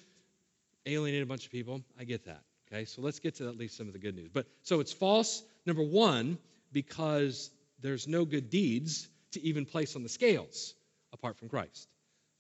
alienated 0.85 1.23
a 1.23 1.27
bunch 1.27 1.45
of 1.45 1.51
people. 1.51 1.81
I 1.99 2.03
get 2.03 2.25
that. 2.25 2.41
Okay, 2.71 2.85
so 2.85 3.01
let's 3.01 3.19
get 3.19 3.35
to 3.35 3.47
at 3.47 3.57
least 3.57 3.77
some 3.77 3.87
of 3.87 3.93
the 3.93 3.99
good 3.99 4.15
news. 4.15 4.29
But 4.33 4.45
so 4.63 4.79
it's 4.81 4.91
false, 4.91 5.41
number 5.65 5.83
one, 5.83 6.37
because 6.71 7.49
there's 7.81 8.07
no 8.07 8.25
good 8.25 8.49
deeds 8.49 9.07
to 9.31 9.41
even 9.41 9.65
place 9.65 9.95
on 9.95 10.03
the 10.03 10.09
scales 10.09 10.73
apart 11.13 11.37
from 11.37 11.49
Christ. 11.49 11.87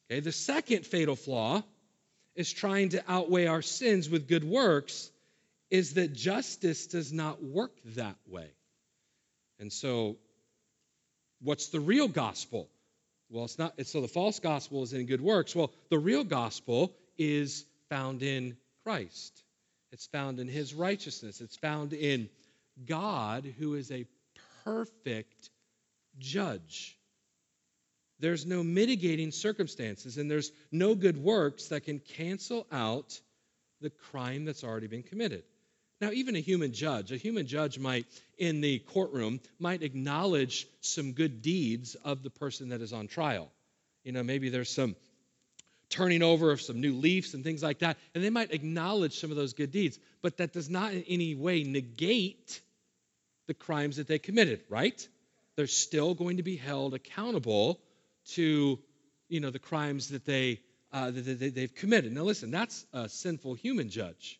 Okay, 0.09 0.19
the 0.19 0.31
second 0.31 0.85
fatal 0.85 1.15
flaw 1.15 1.63
is 2.35 2.51
trying 2.51 2.89
to 2.89 3.03
outweigh 3.07 3.47
our 3.47 3.61
sins 3.61 4.09
with 4.09 4.27
good 4.27 4.43
works 4.43 5.09
is 5.69 5.95
that 5.95 6.13
justice 6.13 6.87
does 6.87 7.11
not 7.11 7.43
work 7.43 7.71
that 7.95 8.15
way. 8.27 8.49
And 9.59 9.71
so, 9.71 10.17
what's 11.41 11.69
the 11.69 11.79
real 11.79 12.07
gospel? 12.07 12.69
Well, 13.29 13.45
it's 13.45 13.59
not, 13.59 13.73
it's, 13.77 13.91
so 13.91 14.01
the 14.01 14.07
false 14.07 14.39
gospel 14.39 14.83
is 14.83 14.93
in 14.93 15.05
good 15.05 15.21
works. 15.21 15.55
Well, 15.55 15.71
the 15.89 15.99
real 15.99 16.23
gospel 16.23 16.93
is 17.17 17.65
found 17.89 18.23
in 18.23 18.55
Christ, 18.83 19.43
it's 19.91 20.07
found 20.07 20.39
in 20.39 20.47
his 20.47 20.73
righteousness, 20.73 21.41
it's 21.41 21.57
found 21.57 21.93
in 21.93 22.29
God, 22.85 23.45
who 23.57 23.73
is 23.75 23.91
a 23.91 24.05
perfect 24.63 25.49
judge. 26.19 26.97
There's 28.19 28.45
no 28.45 28.63
mitigating 28.63 29.31
circumstances, 29.31 30.17
and 30.17 30.29
there's 30.31 30.51
no 30.71 30.95
good 30.95 31.17
works 31.17 31.67
that 31.67 31.81
can 31.81 31.99
cancel 31.99 32.65
out 32.71 33.19
the 33.81 33.89
crime 33.89 34.45
that's 34.45 34.63
already 34.63 34.87
been 34.87 35.03
committed. 35.03 35.43
Now, 35.99 36.11
even 36.11 36.35
a 36.35 36.39
human 36.39 36.73
judge, 36.73 37.11
a 37.11 37.17
human 37.17 37.47
judge 37.47 37.79
might, 37.79 38.05
in 38.37 38.61
the 38.61 38.79
courtroom, 38.79 39.39
might 39.59 39.81
acknowledge 39.81 40.67
some 40.81 41.13
good 41.13 41.41
deeds 41.41 41.95
of 41.95 42.21
the 42.21 42.29
person 42.29 42.69
that 42.69 42.81
is 42.81 42.93
on 42.93 43.07
trial. 43.07 43.51
You 44.03 44.11
know, 44.11 44.23
maybe 44.23 44.49
there's 44.49 44.69
some 44.69 44.95
turning 45.89 46.21
over 46.21 46.51
of 46.51 46.61
some 46.61 46.81
new 46.81 46.95
leaves 46.95 47.33
and 47.33 47.43
things 47.43 47.63
like 47.63 47.79
that, 47.79 47.97
and 48.13 48.23
they 48.23 48.29
might 48.29 48.53
acknowledge 48.53 49.19
some 49.19 49.31
of 49.31 49.37
those 49.37 49.53
good 49.53 49.71
deeds, 49.71 49.97
but 50.21 50.37
that 50.37 50.53
does 50.53 50.69
not 50.69 50.93
in 50.93 51.03
any 51.07 51.33
way 51.33 51.63
negate 51.63 52.61
the 53.47 53.53
crimes 53.53 53.95
that 53.95 54.07
they 54.07 54.19
committed, 54.19 54.61
right? 54.69 55.07
They're 55.55 55.67
still 55.67 56.13
going 56.13 56.37
to 56.37 56.43
be 56.43 56.57
held 56.57 56.93
accountable 56.93 57.79
to, 58.33 58.79
you 59.29 59.39
know, 59.39 59.49
the 59.49 59.59
crimes 59.59 60.09
that 60.09 60.25
they 60.25 60.59
uh, 60.93 61.11
that 61.11 61.53
they've 61.55 61.75
committed. 61.75 62.13
Now, 62.13 62.23
listen, 62.23 62.51
that's 62.51 62.85
a 62.93 63.09
sinful 63.09 63.55
human 63.55 63.89
judge. 63.89 64.39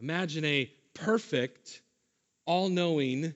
Imagine 0.00 0.44
a 0.44 0.70
perfect, 0.94 1.80
all 2.44 2.68
knowing, 2.68 3.34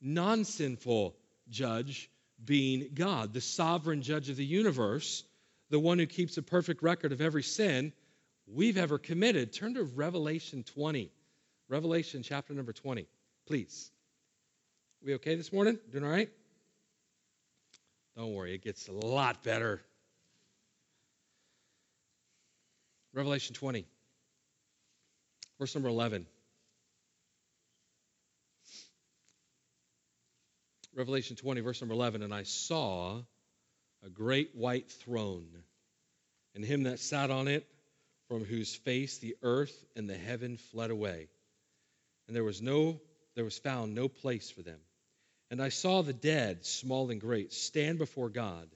non 0.00 0.44
sinful 0.44 1.16
judge 1.48 2.10
being 2.44 2.90
God, 2.94 3.32
the 3.32 3.40
sovereign 3.40 4.02
judge 4.02 4.28
of 4.28 4.36
the 4.36 4.44
universe, 4.44 5.24
the 5.70 5.78
one 5.78 5.98
who 5.98 6.06
keeps 6.06 6.36
a 6.36 6.42
perfect 6.42 6.82
record 6.82 7.12
of 7.12 7.20
every 7.20 7.42
sin 7.42 7.92
we've 8.46 8.78
ever 8.78 8.98
committed. 8.98 9.52
Turn 9.52 9.74
to 9.74 9.84
Revelation 9.84 10.64
20. 10.64 11.10
Revelation 11.68 12.22
chapter 12.22 12.52
number 12.52 12.72
20, 12.72 13.06
please. 13.46 13.90
We 15.04 15.14
okay 15.14 15.36
this 15.36 15.52
morning? 15.52 15.78
Doing 15.90 16.04
all 16.04 16.10
right? 16.10 16.30
Don't 18.16 18.34
worry, 18.34 18.54
it 18.54 18.62
gets 18.62 18.88
a 18.88 18.92
lot 18.92 19.42
better. 19.42 19.80
Revelation 23.14 23.54
20. 23.54 23.86
Verse 25.58 25.74
number 25.74 25.88
11. 25.88 26.26
Revelation 30.94 31.36
20, 31.36 31.60
verse 31.62 31.80
number 31.80 31.94
11, 31.94 32.22
and 32.22 32.34
I 32.34 32.42
saw 32.42 33.22
a 34.04 34.10
great 34.10 34.54
white 34.54 34.90
throne, 34.90 35.48
and 36.54 36.64
him 36.64 36.82
that 36.82 36.98
sat 36.98 37.30
on 37.30 37.48
it, 37.48 37.66
from 38.28 38.44
whose 38.44 38.74
face 38.74 39.18
the 39.18 39.36
earth 39.42 39.84
and 39.96 40.08
the 40.08 40.16
heaven 40.16 40.56
fled 40.56 40.90
away. 40.90 41.28
And 42.26 42.36
there 42.36 42.44
was 42.44 42.62
no 42.62 43.00
there 43.34 43.44
was 43.44 43.58
found 43.58 43.94
no 43.94 44.08
place 44.08 44.50
for 44.50 44.62
them. 44.62 44.78
And 45.50 45.62
I 45.62 45.68
saw 45.68 46.02
the 46.02 46.12
dead, 46.12 46.64
small 46.64 47.10
and 47.10 47.20
great, 47.20 47.52
stand 47.52 47.98
before 47.98 48.28
God, 48.28 48.68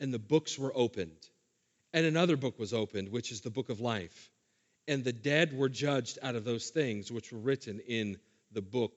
and 0.00 0.12
the 0.12 0.18
books 0.18 0.58
were 0.58 0.72
opened. 0.74 1.28
And 1.92 2.06
another 2.06 2.36
book 2.36 2.58
was 2.58 2.74
opened, 2.74 3.08
which 3.10 3.32
is 3.32 3.40
the 3.40 3.50
book 3.50 3.68
of 3.70 3.80
life. 3.80 4.30
And 4.88 5.04
the 5.04 5.12
dead 5.12 5.52
were 5.52 5.68
judged 5.68 6.18
out 6.22 6.34
of 6.34 6.44
those 6.44 6.70
things 6.70 7.12
which 7.12 7.30
were 7.30 7.38
written 7.38 7.78
in 7.86 8.16
the 8.52 8.62
book, 8.62 8.94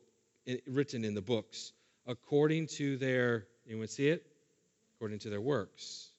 written 0.66 1.04
in 1.04 1.16
the 1.16 1.22
books, 1.22 1.74
according 2.08 2.68
to 2.78 2.96
their, 2.96 3.46
anyone 3.68 3.90
see 3.90 4.08
it? 4.08 4.26
According 4.96 5.20
to 5.20 5.30
their 5.30 5.42
works. 5.42 6.10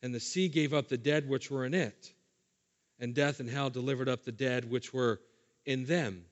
And 0.00 0.14
the 0.14 0.20
sea 0.20 0.48
gave 0.48 0.72
up 0.72 0.88
the 0.88 0.96
dead 0.96 1.28
which 1.28 1.50
were 1.50 1.64
in 1.64 1.74
it, 1.74 2.12
and 3.00 3.14
death 3.14 3.40
and 3.40 3.50
hell 3.50 3.68
delivered 3.68 4.08
up 4.08 4.24
the 4.24 4.30
dead 4.30 4.70
which 4.70 4.94
were 4.94 5.20
in 5.66 5.84
them. 5.84 6.24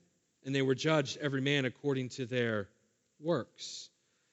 And 0.44 0.54
they 0.54 0.62
were 0.62 0.76
judged 0.76 1.18
every 1.20 1.40
man 1.40 1.64
according 1.64 2.10
to 2.10 2.26
their 2.26 2.68
works. 3.18 3.90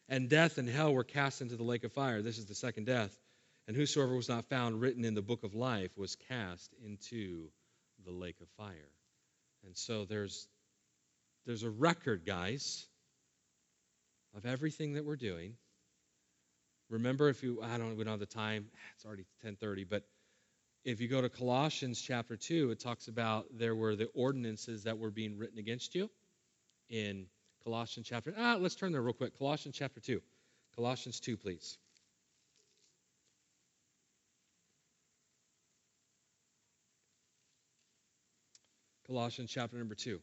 And 0.08 0.29
death 0.29 0.60
and 0.60 0.70
hell 0.70 0.93
were 0.93 1.03
cast 1.03 1.41
into 1.41 1.55
the 1.55 1.63
lake 1.63 1.84
of 1.84 1.93
fire. 1.93 2.22
This 2.22 2.38
is 2.38 2.46
the 2.46 2.53
second 2.53 2.86
death. 2.86 3.17
And 3.67 3.75
whosoever 3.75 4.15
was 4.15 4.29
not 4.29 4.46
found 4.50 4.82
written 4.82 5.03
in 5.03 5.15
the 5.15 5.24
book 5.24 5.43
of 5.43 5.55
life 5.55 5.98
was 5.98 6.15
cast 6.29 6.75
into 6.86 7.50
the 8.06 8.12
lake 8.12 8.42
of 8.42 8.48
fire. 8.58 8.92
And 9.66 9.78
so 9.78 10.06
there's 10.06 10.48
there's 11.46 11.64
a 11.64 11.70
record, 11.70 12.26
guys, 12.26 12.86
of 14.36 14.46
everything 14.46 14.94
that 14.94 15.06
we're 15.06 15.16
doing. 15.16 15.56
Remember, 16.90 17.30
if 17.30 17.44
you 17.44 17.62
I 17.62 17.78
don't 17.78 17.98
we 17.98 18.04
don't 18.04 18.12
have 18.12 18.20
the 18.20 18.26
time, 18.26 18.68
it's 18.96 19.06
already 19.06 19.26
10:30, 19.46 19.88
but 19.90 20.04
if 20.84 21.00
you 21.00 21.08
go 21.08 21.22
to 21.22 21.30
Colossians 21.30 22.02
chapter 22.02 22.36
2, 22.36 22.72
it 22.72 22.80
talks 22.80 23.08
about 23.08 23.46
there 23.58 23.76
were 23.76 23.96
the 23.96 24.10
ordinances 24.14 24.84
that 24.84 24.98
were 24.98 25.12
being 25.12 25.38
written 25.38 25.58
against 25.58 25.96
you 25.96 26.10
in 26.90 27.26
Colossians 27.64 28.08
chapter. 28.08 28.34
Ah, 28.38 28.58
let's 28.60 28.76
turn 28.76 28.92
there 28.92 29.02
real 29.02 29.14
quick. 29.14 29.38
Colossians 29.38 29.78
chapter 29.78 30.02
2. 30.02 30.22
Colossians 30.76 31.20
2, 31.20 31.38
please. 31.38 31.78
Colossians 39.08 39.52
chapter 39.52 39.78
number 39.78 39.96
2. 39.96 40.20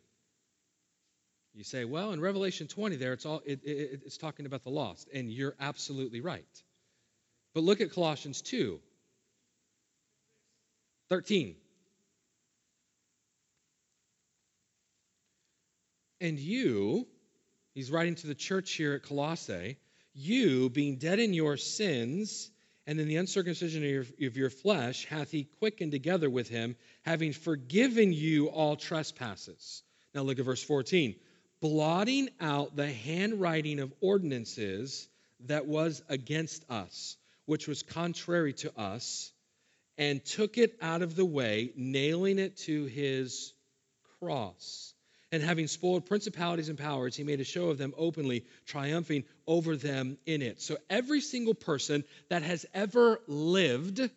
You 1.53 1.65
say, 1.65 1.85
well, 1.85 2.13
in 2.13 2.21
Revelation 2.21 2.69
20, 2.69 2.97
there 2.97 3.13
it's 3.13 3.27
all 3.27 3.43
it, 3.45 3.61
it, 3.65 4.03
it's 4.07 4.17
talking 4.17 4.47
about 4.47 4.63
the 4.63 4.71
lost, 4.71 5.09
and 5.13 5.31
you're 5.31 5.57
absolutely 5.59 6.21
right. 6.21 6.45
But 7.55 7.65
look 7.65 7.81
at 7.81 7.93
Colossians 7.93 8.41
2, 8.43 8.81
13. 11.09 11.57
And 16.21 16.39
you, 16.39 17.09
he's 17.75 17.91
writing 17.91 18.15
to 18.17 18.27
the 18.27 18.35
church 18.35 18.73
here 18.73 18.93
at 18.93 19.03
Colossae, 19.03 19.79
you, 20.15 20.71
being 20.71 20.97
dead 20.97 21.19
in 21.19 21.35
your 21.35 21.57
sins 21.57 22.51
and 22.87 22.99
in 22.99 23.09
the 23.09 23.17
uncircumcision 23.17 23.85
of 23.85 23.91
your, 23.91 24.29
of 24.29 24.37
your, 24.37 24.51
flesh, 24.51 25.07
hath 25.07 25.31
he 25.31 25.45
quickened 25.59 25.93
together 25.93 26.29
with 26.29 26.49
him, 26.49 26.77
having 27.03 27.33
forgiven 27.33 28.13
you 28.13 28.49
all 28.49 28.77
trespasses. 28.77 29.83
Now 30.15 30.23
look 30.23 30.39
at 30.39 30.45
verse 30.45 30.63
14. 30.63 31.15
Blotting 31.61 32.31
out 32.41 32.75
the 32.75 32.91
handwriting 32.91 33.81
of 33.81 33.93
ordinances 34.01 35.09
that 35.47 35.66
was 35.66 36.03
against 36.09 36.69
us, 36.71 37.16
which 37.47 37.69
was 37.69 37.83
contrary 37.83 38.55
to 38.55 38.79
us 38.79 39.33
and 39.99 40.25
took 40.25 40.57
it 40.57 40.77
out 40.81 41.03
of 41.03 41.14
the 41.14 41.25
way, 41.25 41.73
nailing 41.77 42.38
it 42.38 42.57
to 42.57 42.87
his 42.87 43.53
cross. 44.19 44.95
And 45.33 45.43
having 45.43 45.69
spoiled 45.69 46.07
principalities 46.07 46.69
and 46.69 46.77
powers, 46.79 47.14
he 47.14 47.23
made 47.23 47.40
a 47.40 47.45
show 47.45 47.69
of 47.69 47.79
them 47.79 47.95
openly, 47.97 48.45
triumphing 48.66 49.25
over 49.47 49.77
them 49.77 50.19
in 50.27 50.43
it. 50.43 50.61
So 50.61 50.77
every 50.88 51.21
single 51.21 51.55
person 51.55 52.03
that 52.31 52.43
has 52.43 52.66
ever 52.75 53.21
lived, 53.29 54.11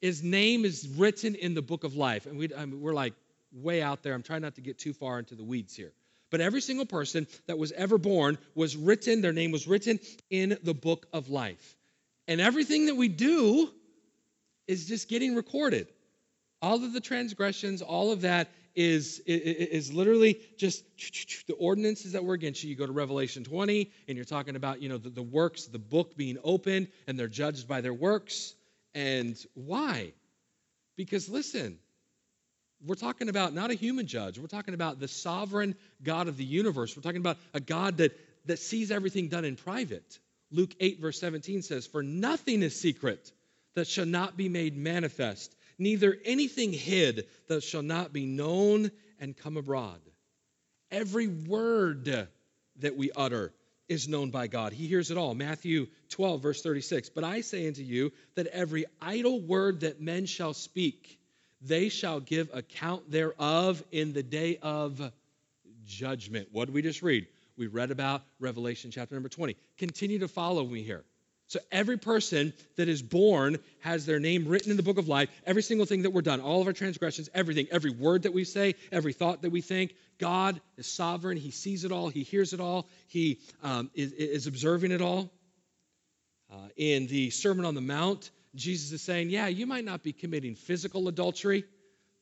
his 0.00 0.22
name 0.22 0.64
is 0.64 0.88
written 0.96 1.34
in 1.34 1.54
the 1.54 1.62
book 1.62 1.82
of 1.82 1.96
life. 1.96 2.26
And 2.26 2.38
we, 2.38 2.54
I 2.54 2.64
mean, 2.64 2.80
we're 2.80 2.94
like 2.94 3.14
way 3.52 3.82
out 3.82 4.02
there. 4.02 4.14
I'm 4.14 4.22
trying 4.22 4.42
not 4.42 4.54
to 4.54 4.60
get 4.60 4.78
too 4.78 4.92
far 4.92 5.18
into 5.18 5.34
the 5.34 5.42
weeds 5.42 5.74
here. 5.74 5.92
But 6.30 6.40
every 6.40 6.60
single 6.60 6.86
person 6.86 7.26
that 7.46 7.58
was 7.58 7.72
ever 7.72 7.98
born 7.98 8.38
was 8.54 8.76
written, 8.76 9.22
their 9.22 9.32
name 9.32 9.52
was 9.52 9.66
written 9.66 9.98
in 10.30 10.58
the 10.62 10.74
book 10.74 11.06
of 11.12 11.28
life. 11.28 11.76
And 12.28 12.40
everything 12.40 12.86
that 12.86 12.96
we 12.96 13.08
do 13.08 13.70
is 14.66 14.86
just 14.86 15.08
getting 15.08 15.34
recorded. 15.34 15.88
All 16.60 16.82
of 16.82 16.92
the 16.92 17.00
transgressions, 17.00 17.82
all 17.82 18.12
of 18.12 18.22
that 18.22 18.48
is, 18.76 19.20
is, 19.24 19.90
literally 19.90 20.38
just 20.58 20.84
the 21.46 21.54
ordinances 21.54 22.12
that 22.12 22.22
were 22.22 22.34
against 22.34 22.62
you. 22.62 22.68
You 22.70 22.76
go 22.76 22.86
to 22.86 22.92
Revelation 22.92 23.42
20, 23.42 23.90
and 24.06 24.16
you're 24.16 24.26
talking 24.26 24.54
about, 24.54 24.82
you 24.82 24.90
know, 24.90 24.98
the, 24.98 25.08
the 25.08 25.22
works, 25.22 25.64
the 25.66 25.78
book 25.78 26.14
being 26.16 26.36
opened, 26.44 26.88
and 27.06 27.18
they're 27.18 27.26
judged 27.26 27.66
by 27.66 27.80
their 27.80 27.94
works. 27.94 28.54
And 28.94 29.36
why? 29.54 30.12
Because 30.94 31.26
listen, 31.28 31.78
we're 32.84 32.96
talking 32.96 33.30
about 33.30 33.54
not 33.54 33.70
a 33.70 33.74
human 33.74 34.06
judge. 34.06 34.38
We're 34.38 34.46
talking 34.46 34.74
about 34.74 35.00
the 35.00 35.08
sovereign 35.08 35.74
God 36.02 36.28
of 36.28 36.36
the 36.36 36.44
universe. 36.44 36.94
We're 36.94 37.02
talking 37.02 37.20
about 37.20 37.38
a 37.54 37.60
God 37.60 37.96
that, 37.96 38.12
that 38.44 38.58
sees 38.58 38.90
everything 38.90 39.28
done 39.28 39.46
in 39.46 39.56
private. 39.56 40.18
Luke 40.50 40.74
8, 40.78 41.00
verse 41.00 41.18
17 41.18 41.62
says, 41.62 41.86
For 41.86 42.02
nothing 42.02 42.62
is 42.62 42.78
secret 42.78 43.32
that 43.74 43.86
shall 43.86 44.06
not 44.06 44.36
be 44.36 44.50
made 44.50 44.76
manifest, 44.76 45.55
neither 45.78 46.16
anything 46.24 46.72
hid 46.72 47.26
that 47.48 47.62
shall 47.62 47.82
not 47.82 48.12
be 48.12 48.26
known 48.26 48.90
and 49.20 49.36
come 49.36 49.56
abroad. 49.56 50.00
Every 50.90 51.26
word 51.26 52.28
that 52.80 52.96
we 52.96 53.10
utter 53.16 53.52
is 53.88 54.08
known 54.08 54.30
by 54.30 54.46
God. 54.46 54.72
He 54.72 54.86
hears 54.86 55.10
it 55.10 55.16
all. 55.16 55.34
Matthew 55.34 55.86
12, 56.10 56.42
verse 56.42 56.62
36. 56.62 57.08
But 57.10 57.24
I 57.24 57.40
say 57.40 57.66
unto 57.68 57.82
you 57.82 58.12
that 58.34 58.46
every 58.48 58.86
idle 59.00 59.40
word 59.40 59.80
that 59.80 60.00
men 60.00 60.26
shall 60.26 60.54
speak, 60.54 61.18
they 61.60 61.88
shall 61.88 62.20
give 62.20 62.50
account 62.52 63.10
thereof 63.10 63.82
in 63.92 64.12
the 64.12 64.22
day 64.22 64.58
of 64.60 65.00
judgment. 65.84 66.48
What 66.52 66.66
did 66.66 66.74
we 66.74 66.82
just 66.82 67.02
read? 67.02 67.26
We 67.56 67.68
read 67.68 67.90
about 67.90 68.22
Revelation 68.40 68.90
chapter 68.90 69.14
number 69.14 69.28
20. 69.28 69.56
Continue 69.78 70.18
to 70.18 70.28
follow 70.28 70.64
me 70.64 70.82
here. 70.82 71.04
So 71.48 71.60
every 71.70 71.96
person 71.96 72.52
that 72.76 72.88
is 72.88 73.02
born 73.02 73.58
has 73.80 74.04
their 74.04 74.18
name 74.18 74.48
written 74.48 74.72
in 74.72 74.76
the 74.76 74.82
book 74.82 74.98
of 74.98 75.06
life. 75.06 75.30
Every 75.46 75.62
single 75.62 75.86
thing 75.86 76.02
that 76.02 76.10
we're 76.10 76.22
done, 76.22 76.40
all 76.40 76.60
of 76.60 76.66
our 76.66 76.72
transgressions, 76.72 77.30
everything, 77.34 77.68
every 77.70 77.90
word 77.90 78.22
that 78.22 78.34
we 78.34 78.44
say, 78.44 78.74
every 78.90 79.12
thought 79.12 79.42
that 79.42 79.50
we 79.50 79.60
think, 79.60 79.94
God 80.18 80.60
is 80.76 80.88
sovereign. 80.88 81.36
He 81.36 81.52
sees 81.52 81.84
it 81.84 81.92
all. 81.92 82.08
He 82.08 82.24
hears 82.24 82.52
it 82.52 82.60
all. 82.60 82.88
He 83.06 83.38
um, 83.62 83.90
is, 83.94 84.12
is, 84.12 84.46
observing 84.48 84.90
it 84.90 85.00
all. 85.00 85.30
Uh, 86.50 86.68
in 86.76 87.06
the 87.06 87.30
Sermon 87.30 87.64
on 87.64 87.74
the 87.74 87.80
Mount, 87.80 88.30
Jesus 88.54 88.90
is 88.92 89.02
saying, 89.02 89.30
Yeah, 89.30 89.46
you 89.46 89.66
might 89.66 89.84
not 89.84 90.02
be 90.02 90.12
committing 90.12 90.54
physical 90.56 91.06
adultery, 91.06 91.64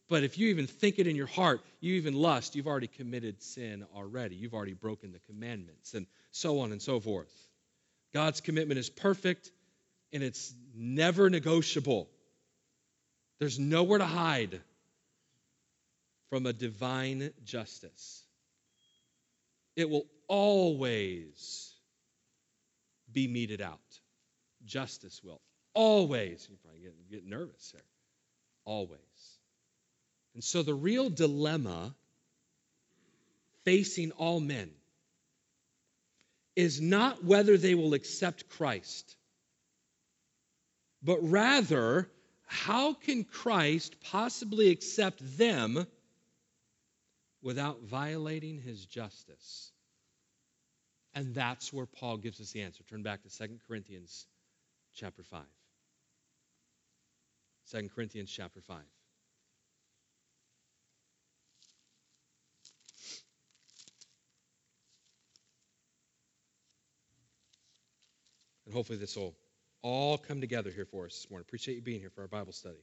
but 0.09 0.23
if 0.23 0.37
you 0.37 0.49
even 0.49 0.67
think 0.67 0.99
it 0.99 1.07
in 1.07 1.17
your 1.17 1.27
heart, 1.27 1.63
you 1.81 1.95
even 1.95 2.15
lust, 2.15 2.57
you've 2.57 2.67
already 2.67 2.89
committed 2.89 3.43
sin 3.43 3.87
already. 3.95 4.35
You've 4.35 4.55
already 4.55 4.75
broken 4.75 5.13
the 5.13 5.21
commandments, 5.21 5.95
and 5.95 6.07
so 6.31 6.61
on 6.61 6.73
and 6.73 6.83
so 6.83 7.01
forth. 7.01 7.33
God's 8.15 8.41
commitment 8.41 8.79
is 8.79 8.89
perfect 8.89 9.51
and 10.13 10.23
it's 10.23 10.55
never 10.75 11.29
negotiable. 11.29 12.09
There's 13.41 13.59
nowhere 13.59 13.99
to 13.99 14.07
hide 14.07 14.61
from 16.31 16.47
a 16.47 16.53
divine 16.53 17.31
justice. 17.45 18.23
It 19.75 19.91
will 19.91 20.07
always 20.29 21.75
be 23.13 23.27
meted 23.27 23.61
out. 23.61 23.81
Justice 24.65 25.21
will. 25.23 25.41
Always. 25.75 26.47
You're 26.49 26.59
probably 26.63 26.81
getting, 26.81 26.99
getting 27.11 27.31
nervous 27.31 27.73
there. 27.73 27.83
Always. 28.65 29.01
And 30.35 30.45
so 30.45 30.63
the 30.63 30.75
real 30.75 31.11
dilemma 31.11 31.95
facing 33.65 34.13
all 34.13 34.39
men 34.39 34.71
is 36.57 36.81
not 36.81 37.25
whether 37.25 37.57
they 37.57 37.75
will 37.75 37.95
accept 37.95 38.49
Christ, 38.49 39.17
but 41.03 41.19
rather, 41.21 42.11
how 42.47 42.95
can 42.95 43.25
Christ 43.25 43.97
possibly 44.01 44.71
accept 44.71 45.21
them 45.37 45.87
without 47.43 47.83
violating 47.83 48.61
his 48.61 48.87
justice? 48.87 49.73
And 51.15 51.35
that's 51.35 51.73
where 51.73 51.87
Paul 51.87 52.17
gives 52.17 52.41
us 52.41 52.53
the 52.53 52.63
answer. 52.63 52.83
Turn 52.85 53.03
back 53.03 53.23
to 53.23 53.29
2 53.29 53.59
Corinthians 53.69 54.27
chapter 54.95 55.23
5. 55.23 55.43
2 57.71 57.89
Corinthians 57.95 58.31
chapter 58.31 58.61
5. 58.61 58.77
Hopefully 68.75 68.99
this 68.99 69.17
will 69.17 69.35
all 69.83 70.19
come 70.19 70.41
together 70.41 70.71
here 70.71 70.87
for 70.87 71.07
us 71.07 71.15
this 71.15 71.31
morning. 71.31 71.45
Appreciate 71.47 71.77
you 71.77 71.83
being 71.83 72.01
here 72.01 72.11
for 72.11 72.23
our 72.23 72.29
Bible 72.29 72.53
study. 72.53 72.83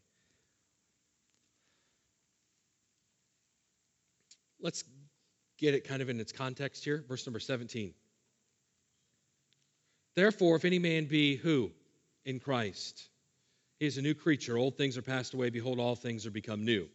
Let's 4.60 4.84
get 5.58 5.74
it 5.74 5.88
kind 5.88 6.02
of 6.02 6.10
in 6.10 6.20
its 6.20 6.32
context 6.32 6.84
here. 6.84 7.04
Verse 7.08 7.26
number 7.26 7.40
17. 7.40 7.94
Therefore, 10.16 10.56
if 10.56 10.66
any 10.66 10.80
man 10.80 11.06
be 11.06 11.36
who? 11.36 11.72
In 12.26 12.40
Christ. 12.40 13.08
He 13.80 13.88
is 13.88 13.98
a 13.98 14.02
new 14.02 14.14
creature. 14.14 14.58
Old 14.58 14.78
things 14.78 14.98
are 14.98 15.02
passed 15.02 15.34
away. 15.34 15.50
Behold, 15.50 15.80
all 15.80 15.96
things 15.96 16.28
are 16.28 16.32
become 16.32 16.66
new. 16.66 16.88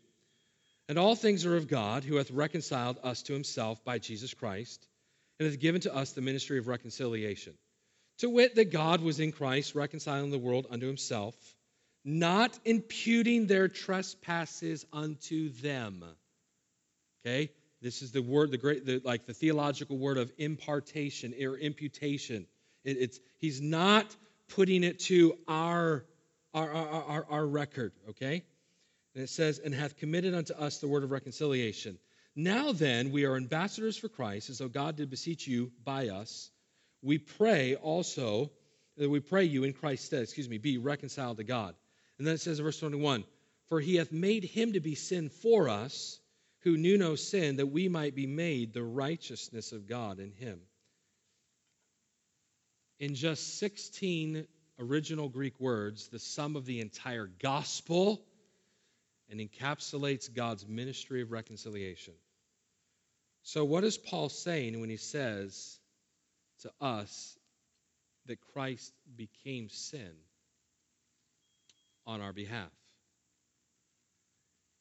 And 0.89 0.99
all 0.99 1.17
things 1.17 1.45
are 1.45 1.57
of 1.57 1.67
God, 1.67 2.05
who 2.05 2.17
hath 2.17 2.31
reconciled 2.31 2.99
us 3.03 3.23
to 3.25 3.33
himself 3.33 3.85
by 3.85 3.99
Jesus 3.99 4.35
Christ, 4.35 4.87
and 5.41 5.49
hath 5.49 5.59
given 5.59 5.81
to 5.81 5.95
us 5.95 6.13
the 6.13 6.21
ministry 6.21 6.59
of 6.59 6.69
reconciliation. 6.69 7.55
To 8.19 8.31
wit, 8.31 8.55
that 8.55 8.73
God 8.73 9.03
was 9.03 9.21
in 9.21 9.33
Christ, 9.33 9.75
reconciling 9.75 10.31
the 10.31 10.39
world 10.39 10.67
unto 10.71 10.87
himself, 10.87 11.35
not 12.05 12.59
imputing 12.65 13.47
their 13.47 13.69
trespasses 13.69 14.87
unto 14.93 15.51
them. 15.51 16.05
Okay? 17.25 17.51
This 17.83 18.03
is 18.03 18.13
the 18.13 18.23
word, 18.23 18.51
the 18.51 18.59
great, 18.59 18.87
the, 18.87 19.01
like 19.05 19.27
the 19.27 19.35
theological 19.35 19.99
word 19.99 20.17
of 20.17 20.33
impartation 20.39 21.35
or 21.41 21.57
imputation. 21.57 22.47
It, 22.85 22.97
it's 22.99 23.21
he's 23.39 23.61
not 23.61 24.07
putting 24.49 24.83
it 24.85 25.01
to 25.01 25.37
our 25.47 26.05
our, 26.55 26.73
our, 26.73 27.05
our, 27.05 27.27
our 27.29 27.47
record, 27.47 27.93
okay? 28.11 28.43
And 29.15 29.25
it 29.25 29.29
says, 29.29 29.59
and 29.59 29.75
hath 29.75 29.99
committed 29.99 30.35
unto 30.35 30.55
us 30.55 30.79
the 30.79 30.89
word 30.89 31.05
of 31.05 31.11
reconciliation. 31.11 31.99
Now 32.35 32.73
then, 32.73 33.13
we 33.13 33.27
are 33.27 33.37
ambassadors 33.37 33.99
for 33.99 34.09
Christ, 34.09 34.49
as 34.49 34.59
though 34.59 34.69
God 34.69 34.97
did 34.97 35.11
beseech 35.11 35.47
you 35.47 35.71
by 35.85 36.09
us. 36.09 36.51
We 37.07 37.19
pray 37.19 37.77
also 37.77 38.51
that 38.97 39.09
we 39.09 39.21
pray 39.21 39.45
you 39.45 39.63
in 39.63 39.73
Christ's 39.73 40.07
stead, 40.07 40.23
excuse 40.23 40.49
me, 40.49 40.59
be 40.59 40.77
reconciled 40.77 41.37
to 41.37 41.45
God. 41.45 41.77
And 42.19 42.27
then 42.27 42.35
it 42.35 42.41
says 42.41 42.59
in 42.59 42.65
verse 42.65 42.81
21, 42.81 43.23
for 43.69 43.81
he 43.81 43.95
hath 43.95 44.11
made 44.11 44.43
him 44.43 44.73
to 44.73 44.81
be 44.81 44.97
sin 44.97 45.29
for 45.29 45.69
us 45.69 46.19
who 46.61 46.77
knew 46.77 46.99
no 46.99 47.15
sin, 47.15 47.57
that 47.57 47.69
we 47.69 47.89
might 47.89 48.17
be 48.17 48.27
made 48.27 48.73
the 48.73 48.83
righteousness 48.83 49.71
of 49.71 49.87
God 49.87 50.19
in 50.19 50.33
him. 50.33 50.59
In 52.99 53.15
just 53.15 53.59
16 53.61 54.45
original 54.81 55.29
Greek 55.29 55.61
words, 55.61 56.09
the 56.09 56.19
sum 56.19 56.57
of 56.57 56.67
the 56.67 56.81
entire 56.81 57.31
gospel, 57.39 58.21
and 59.31 59.39
encapsulates 59.39 60.33
God's 60.33 60.67
ministry 60.67 61.23
of 61.23 61.31
reconciliation. 61.31 62.15
So, 63.45 63.65
what 63.65 63.85
is 63.85 63.97
Paul 63.97 64.29
saying 64.29 64.81
when 64.81 64.91
he 64.91 64.97
says 64.97 65.76
to 66.63 66.71
us 66.81 67.39
that 68.27 68.41
Christ 68.41 68.93
became 69.17 69.69
sin 69.69 70.13
on 72.07 72.21
our 72.21 72.33
behalf? 72.33 72.71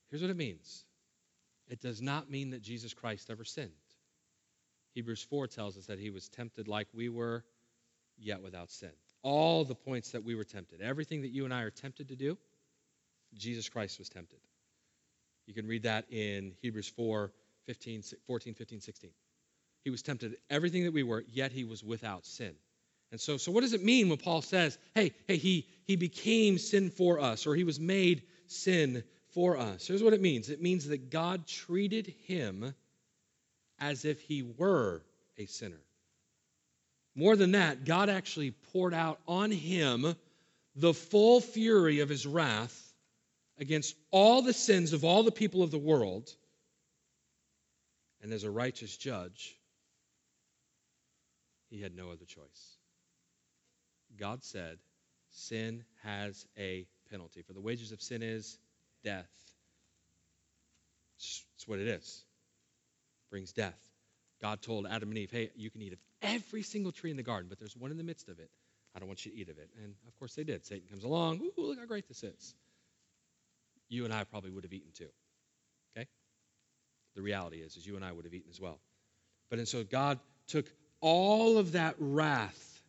Here's 0.09 0.21
what 0.21 0.31
it 0.31 0.37
means 0.37 0.85
it 1.67 1.81
does 1.81 2.01
not 2.01 2.29
mean 2.29 2.51
that 2.51 2.61
Jesus 2.61 2.93
Christ 2.93 3.29
ever 3.29 3.43
sinned. 3.43 3.71
Hebrews 4.93 5.23
4 5.23 5.47
tells 5.47 5.77
us 5.77 5.87
that 5.87 5.99
he 5.99 6.09
was 6.09 6.29
tempted 6.29 6.67
like 6.67 6.87
we 6.93 7.09
were, 7.09 7.43
yet 8.17 8.41
without 8.41 8.71
sin. 8.71 8.91
All 9.23 9.65
the 9.65 9.75
points 9.75 10.11
that 10.11 10.23
we 10.23 10.35
were 10.35 10.43
tempted, 10.43 10.81
everything 10.81 11.21
that 11.21 11.31
you 11.31 11.43
and 11.43 11.53
I 11.53 11.61
are 11.61 11.71
tempted 11.71 12.09
to 12.09 12.15
do, 12.15 12.37
Jesus 13.33 13.67
Christ 13.67 13.99
was 13.99 14.07
tempted. 14.07 14.39
You 15.47 15.53
can 15.53 15.67
read 15.67 15.83
that 15.83 16.05
in 16.11 16.53
Hebrews 16.61 16.87
4 16.87 17.31
15, 17.65 18.03
14, 18.27 18.53
15, 18.53 18.79
16. 18.79 19.09
He 19.85 19.91
was 19.91 20.01
tempted 20.01 20.35
everything 20.49 20.83
that 20.85 20.93
we 20.93 21.03
were, 21.03 21.23
yet 21.31 21.51
he 21.51 21.63
was 21.63 21.83
without 21.83 22.25
sin. 22.25 22.55
And 23.11 23.21
so, 23.21 23.37
so 23.37 23.51
what 23.51 23.61
does 23.61 23.73
it 23.73 23.83
mean 23.83 24.09
when 24.09 24.17
Paul 24.17 24.41
says, 24.41 24.79
hey, 24.95 25.13
hey, 25.27 25.37
he, 25.37 25.67
he 25.85 25.95
became 25.95 26.57
sin 26.57 26.89
for 26.89 27.19
us, 27.19 27.45
or 27.45 27.55
he 27.55 27.63
was 27.63 27.79
made 27.79 28.23
sin 28.47 29.03
for 29.35 29.57
us. 29.57 29.85
Here's 29.85 30.01
what 30.01 30.13
it 30.13 30.21
means 30.21 30.49
it 30.49 30.59
means 30.59 30.87
that 30.87 31.11
God 31.11 31.45
treated 31.45 32.07
him 32.25 32.73
as 33.79 34.05
if 34.05 34.19
he 34.21 34.41
were 34.41 35.03
a 35.37 35.45
sinner. 35.45 35.81
More 37.13 37.35
than 37.35 37.51
that, 37.51 37.85
God 37.85 38.09
actually 38.09 38.51
poured 38.51 38.93
out 38.93 39.19
on 39.27 39.51
him 39.51 40.15
the 40.75 40.93
full 40.95 41.41
fury 41.41 41.99
of 41.99 42.09
his 42.09 42.25
wrath 42.25 42.93
against 43.59 43.95
all 44.09 44.41
the 44.41 44.51
sins 44.51 44.93
of 44.93 45.05
all 45.05 45.21
the 45.21 45.31
people 45.31 45.61
of 45.61 45.69
the 45.69 45.77
world. 45.77 46.27
And 48.23 48.33
as 48.33 48.43
a 48.43 48.49
righteous 48.49 48.97
judge, 48.97 49.55
he 51.75 51.81
had 51.81 51.95
no 51.95 52.09
other 52.09 52.25
choice. 52.25 52.77
God 54.17 54.43
said, 54.43 54.77
Sin 55.31 55.83
has 56.03 56.47
a 56.57 56.85
penalty. 57.11 57.41
For 57.41 57.51
the 57.51 57.59
wages 57.59 57.91
of 57.91 58.01
sin 58.01 58.23
is 58.23 58.57
death. 59.03 59.29
It's 61.17 61.67
what 61.67 61.79
it 61.79 61.87
is. 61.87 62.23
Brings 63.29 63.51
death. 63.51 63.77
God 64.41 64.61
told 64.61 64.87
Adam 64.87 65.09
and 65.09 65.17
Eve, 65.17 65.31
hey, 65.31 65.49
you 65.55 65.69
can 65.69 65.81
eat 65.81 65.93
of 65.93 65.99
every 66.21 66.63
single 66.63 66.91
tree 66.91 67.11
in 67.11 67.17
the 67.17 67.23
garden, 67.23 67.47
but 67.49 67.59
there's 67.59 67.75
one 67.75 67.91
in 67.91 67.97
the 67.97 68.03
midst 68.03 68.29
of 68.29 68.39
it. 68.39 68.49
I 68.95 68.99
don't 68.99 69.07
want 69.09 69.25
you 69.25 69.31
to 69.31 69.37
eat 69.37 69.49
of 69.49 69.57
it. 69.57 69.69
And 69.83 69.93
of 70.07 70.17
course 70.17 70.35
they 70.35 70.45
did. 70.45 70.65
Satan 70.65 70.87
comes 70.89 71.03
along. 71.03 71.41
Ooh, 71.41 71.51
look 71.57 71.79
how 71.79 71.85
great 71.85 72.07
this 72.07 72.23
is. 72.23 72.55
You 73.89 74.05
and 74.05 74.13
I 74.13 74.23
probably 74.23 74.51
would 74.51 74.63
have 74.63 74.73
eaten 74.73 74.91
too. 74.93 75.09
Okay? 75.97 76.07
The 77.15 77.21
reality 77.21 77.57
is, 77.57 77.75
is 77.75 77.85
you 77.85 77.97
and 77.97 78.05
I 78.05 78.11
would 78.11 78.23
have 78.23 78.33
eaten 78.33 78.49
as 78.49 78.61
well. 78.61 78.79
But 79.49 79.59
and 79.59 79.67
so 79.67 79.83
God 79.83 80.19
took 80.47 80.65
all 81.01 81.57
of 81.57 81.73
that 81.73 81.95
wrath 81.99 82.81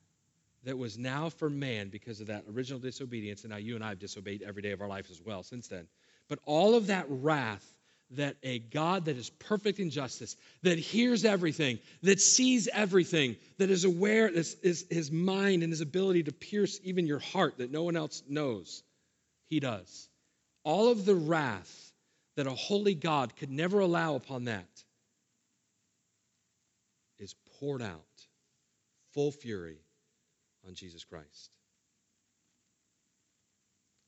that 0.65 0.77
was 0.77 0.99
now 0.99 1.29
for 1.29 1.49
man 1.49 1.89
because 1.89 2.21
of 2.21 2.27
that 2.27 2.45
original 2.53 2.81
disobedience, 2.81 3.43
and 3.43 3.51
now 3.51 3.57
you 3.57 3.77
and 3.77 3.85
I 3.85 3.91
have 3.91 3.99
disobeyed 3.99 4.43
every 4.43 4.63
day 4.63 4.73
of 4.73 4.81
our 4.81 4.89
life 4.89 5.11
as 5.11 5.23
well 5.25 5.43
since 5.43 5.69
then. 5.69 5.87
But 6.29 6.41
all 6.45 6.75
of 6.75 6.89
that 6.89 7.07
wrath 7.09 7.65
that 8.13 8.37
a 8.43 8.59
God 8.59 9.07
that 9.07 9.17
is 9.17 9.31
perfect 9.31 9.79
in 9.81 9.91
justice, 9.91 10.37
that 10.63 10.79
hears 10.79 11.25
everything, 11.25 11.79
that 12.03 12.21
sees 12.21 12.69
everything, 12.73 13.37
that 13.59 13.71
is 13.71 13.85
aware, 13.85 14.29
is, 14.29 14.57
is 14.63 14.87
his 14.91 15.11
mind 15.11 15.63
and 15.63 15.73
his 15.73 15.81
ability 15.81 16.25
to 16.25 16.33
pierce 16.33 16.79
even 16.85 17.07
your 17.07 17.19
heart 17.19 17.59
that 17.59 17.73
no 17.73 17.83
one 17.83 17.97
else 17.97 18.23
knows, 18.29 18.83
he 19.49 19.61
does. 19.61 20.09
All 20.63 20.91
of 20.91 21.05
the 21.05 21.15
wrath 21.15 21.93
that 22.37 22.47
a 22.47 22.55
holy 22.55 22.95
God 22.95 23.35
could 23.37 23.51
never 23.51 23.81
allow 23.81 24.15
upon 24.15 24.45
that 24.45 24.67
poured 27.61 27.83
out, 27.83 28.27
full 29.13 29.33
fury, 29.33 29.79
on 30.67 30.75
Jesus 30.75 31.05
Christ. 31.05 31.57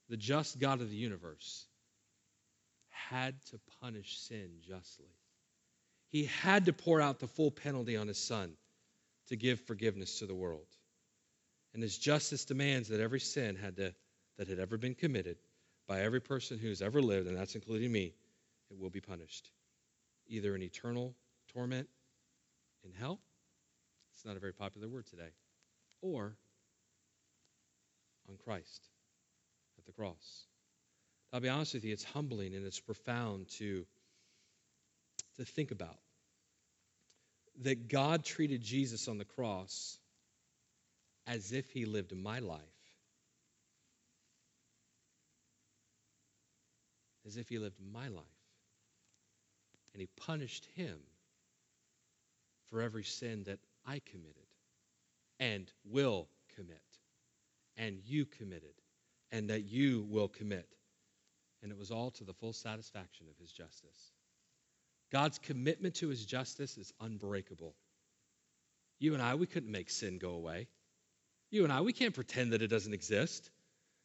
The 0.08 0.16
just 0.16 0.58
God 0.58 0.80
of 0.80 0.90
the 0.90 0.96
universe 0.96 1.66
had 2.88 3.34
to 3.50 3.60
punish 3.80 4.18
sin 4.18 4.50
justly. 4.66 5.10
He 6.08 6.24
had 6.24 6.64
to 6.66 6.72
pour 6.72 7.00
out 7.00 7.20
the 7.20 7.26
full 7.26 7.50
penalty 7.50 7.96
on 7.96 8.08
his 8.08 8.18
son 8.18 8.52
to 9.28 9.36
give 9.36 9.60
forgiveness 9.60 10.18
to 10.18 10.26
the 10.26 10.34
world. 10.34 10.66
And 11.74 11.82
his 11.82 11.98
justice 11.98 12.46
demands 12.46 12.88
that 12.88 13.00
every 13.00 13.20
sin 13.20 13.56
had 13.56 13.76
to, 13.76 13.94
that 14.38 14.48
had 14.48 14.58
ever 14.58 14.78
been 14.78 14.94
committed 14.94 15.36
by 15.86 16.00
every 16.00 16.20
person 16.20 16.58
who's 16.58 16.82
ever 16.82 17.02
lived, 17.02 17.28
and 17.28 17.36
that's 17.36 17.54
including 17.54 17.92
me, 17.92 18.14
it 18.70 18.78
will 18.78 18.90
be 18.90 19.00
punished. 19.00 19.50
Either 20.26 20.54
in 20.54 20.62
eternal 20.62 21.14
torment 21.52 21.88
in 22.84 22.92
hell, 22.92 23.20
it's 24.18 24.24
not 24.24 24.36
a 24.36 24.40
very 24.40 24.52
popular 24.52 24.88
word 24.88 25.06
today, 25.06 25.30
or 26.02 26.34
on 28.28 28.36
Christ 28.36 28.82
at 29.78 29.86
the 29.86 29.92
cross. 29.92 30.44
I'll 31.32 31.38
be 31.38 31.48
honest 31.48 31.74
with 31.74 31.84
you, 31.84 31.92
it's 31.92 32.02
humbling 32.02 32.56
and 32.56 32.66
it's 32.66 32.80
profound 32.80 33.48
to, 33.58 33.86
to 35.36 35.44
think 35.44 35.70
about 35.70 36.00
that 37.62 37.88
God 37.88 38.24
treated 38.24 38.60
Jesus 38.60 39.06
on 39.06 39.18
the 39.18 39.24
cross 39.24 39.96
as 41.28 41.52
if 41.52 41.70
he 41.70 41.84
lived 41.84 42.12
my 42.12 42.40
life, 42.40 42.58
as 47.24 47.36
if 47.36 47.48
he 47.48 47.60
lived 47.60 47.78
my 47.92 48.08
life. 48.08 48.24
And 49.92 50.00
he 50.00 50.08
punished 50.26 50.66
him 50.74 50.98
for 52.68 52.82
every 52.82 53.04
sin 53.04 53.44
that 53.44 53.60
I 53.88 54.02
committed 54.10 54.34
and 55.40 55.72
will 55.84 56.28
commit, 56.56 56.82
and 57.76 57.98
you 58.04 58.26
committed, 58.26 58.74
and 59.32 59.50
that 59.50 59.64
you 59.64 60.06
will 60.10 60.28
commit 60.28 60.68
and 61.62 61.72
it 61.72 61.78
was 61.78 61.90
all 61.90 62.10
to 62.12 62.24
the 62.24 62.32
full 62.34 62.52
satisfaction 62.52 63.26
of 63.28 63.36
his 63.38 63.50
justice. 63.50 64.12
God's 65.10 65.38
commitment 65.38 65.96
to 65.96 66.08
his 66.08 66.24
justice 66.24 66.76
is 66.76 66.92
unbreakable. 67.00 67.74
You 69.00 69.14
and 69.14 69.22
I, 69.22 69.34
we 69.34 69.46
couldn't 69.46 69.70
make 69.70 69.90
sin 69.90 70.18
go 70.18 70.30
away. 70.30 70.68
You 71.50 71.64
and 71.64 71.72
I, 71.72 71.80
we 71.80 71.92
can't 71.92 72.14
pretend 72.14 72.52
that 72.52 72.62
it 72.62 72.68
doesn't 72.68 72.92
exist. 72.92 73.50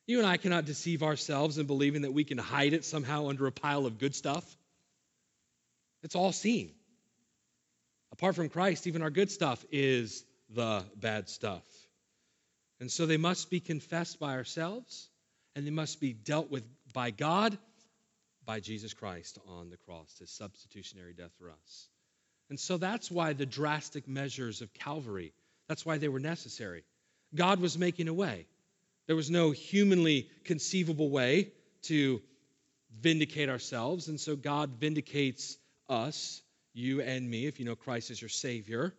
You 0.08 0.20
and 0.20 0.28
I 0.28 0.38
cannot 0.38 0.66
deceive 0.66 1.04
ourselves 1.04 1.58
in 1.58 1.66
believing 1.66 2.04
that 2.04 2.14
we 2.14 2.24
can 2.24 2.38
hide 2.38 2.74
it 2.74 2.86
somehow 2.86 3.28
under 3.30 3.48
a 3.48 3.52
pile 3.52 3.86
of 3.86 4.00
good 4.00 4.16
stuff. 4.16 4.46
It's 6.04 6.16
all 6.16 6.32
seen. 6.32 6.72
Apart 8.14 8.36
from 8.36 8.48
Christ, 8.48 8.86
even 8.86 9.02
our 9.02 9.10
good 9.10 9.32
stuff 9.32 9.66
is 9.72 10.24
the 10.54 10.86
bad 10.96 11.28
stuff. 11.28 11.64
And 12.80 12.92
so 12.92 13.08
they 13.08 13.18
must 13.18 13.50
be 13.50 13.60
confessed 13.60 14.20
by 14.20 14.34
ourselves, 14.34 15.10
and 15.56 15.66
they 15.66 15.72
must 15.72 16.00
be 16.00 16.14
dealt 16.14 16.52
with 16.52 16.64
by 16.94 17.10
God 17.10 17.58
by 18.46 18.60
Jesus 18.60 18.94
Christ 18.94 19.40
on 19.48 19.72
the 19.72 19.78
cross, 19.78 20.16
his 20.20 20.30
substitutionary 20.30 21.14
death 21.14 21.32
for 21.40 21.50
us. 21.50 21.90
And 22.52 22.60
so 22.60 22.78
that's 22.78 23.10
why 23.10 23.34
the 23.34 23.48
drastic 23.48 24.08
measures 24.08 24.62
of 24.62 24.72
Calvary, 24.76 25.34
that's 25.68 25.84
why 25.84 25.98
they 25.98 26.08
were 26.08 26.20
necessary. 26.20 26.84
God 27.34 27.60
was 27.60 27.80
making 27.80 28.10
a 28.10 28.14
way. 28.14 28.46
There 29.08 29.16
was 29.16 29.32
no 29.32 29.50
humanly 29.50 30.30
conceivable 30.44 31.10
way 31.10 31.52
to 31.84 32.22
vindicate 33.02 33.50
ourselves, 33.50 34.08
and 34.08 34.20
so 34.20 34.36
God 34.36 34.74
vindicates 34.80 35.58
us, 35.90 36.43
you 36.74 37.02
and 37.02 37.30
me, 37.30 37.46
if 37.46 37.60
you 37.60 37.66
know 37.66 37.76
Christ 37.76 38.12
as 38.12 38.22
your 38.22 38.30
Savior, 38.30 38.94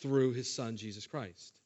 through 0.00 0.32
his 0.32 0.52
Son, 0.52 0.76
Jesus 0.76 1.06
Christ. 1.06 1.58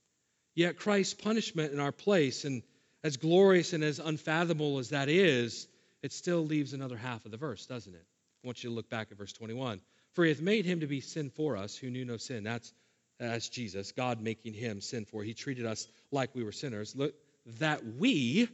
Yet 0.54 0.78
Christ's 0.78 1.14
punishment 1.14 1.72
in 1.72 1.80
our 1.80 1.92
place, 1.92 2.44
and 2.44 2.62
as 3.02 3.16
glorious 3.16 3.72
and 3.72 3.82
as 3.82 3.98
unfathomable 3.98 4.78
as 4.78 4.90
that 4.90 5.08
is, 5.08 5.66
it 6.02 6.12
still 6.12 6.44
leaves 6.44 6.72
another 6.72 6.96
half 6.96 7.24
of 7.24 7.30
the 7.30 7.36
verse, 7.36 7.66
doesn't 7.66 7.94
it? 7.94 8.04
I 8.42 8.46
want 8.46 8.62
you 8.62 8.70
to 8.70 8.76
look 8.76 8.90
back 8.90 9.08
at 9.10 9.18
verse 9.18 9.32
21. 9.32 9.80
For 10.12 10.24
he 10.24 10.30
hath 10.30 10.40
made 10.40 10.64
him 10.64 10.80
to 10.80 10.86
be 10.86 11.00
sin 11.00 11.30
for 11.30 11.56
us 11.56 11.76
who 11.76 11.90
knew 11.90 12.04
no 12.04 12.16
sin. 12.16 12.42
That's, 12.42 12.72
that's 13.18 13.48
Jesus, 13.48 13.92
God 13.92 14.20
making 14.20 14.54
him 14.54 14.80
sin 14.80 15.04
for. 15.04 15.22
He 15.22 15.34
treated 15.34 15.66
us 15.66 15.86
like 16.10 16.34
we 16.34 16.42
were 16.42 16.52
sinners, 16.52 16.96
look, 16.96 17.14
that 17.58 17.84
we 17.84 18.48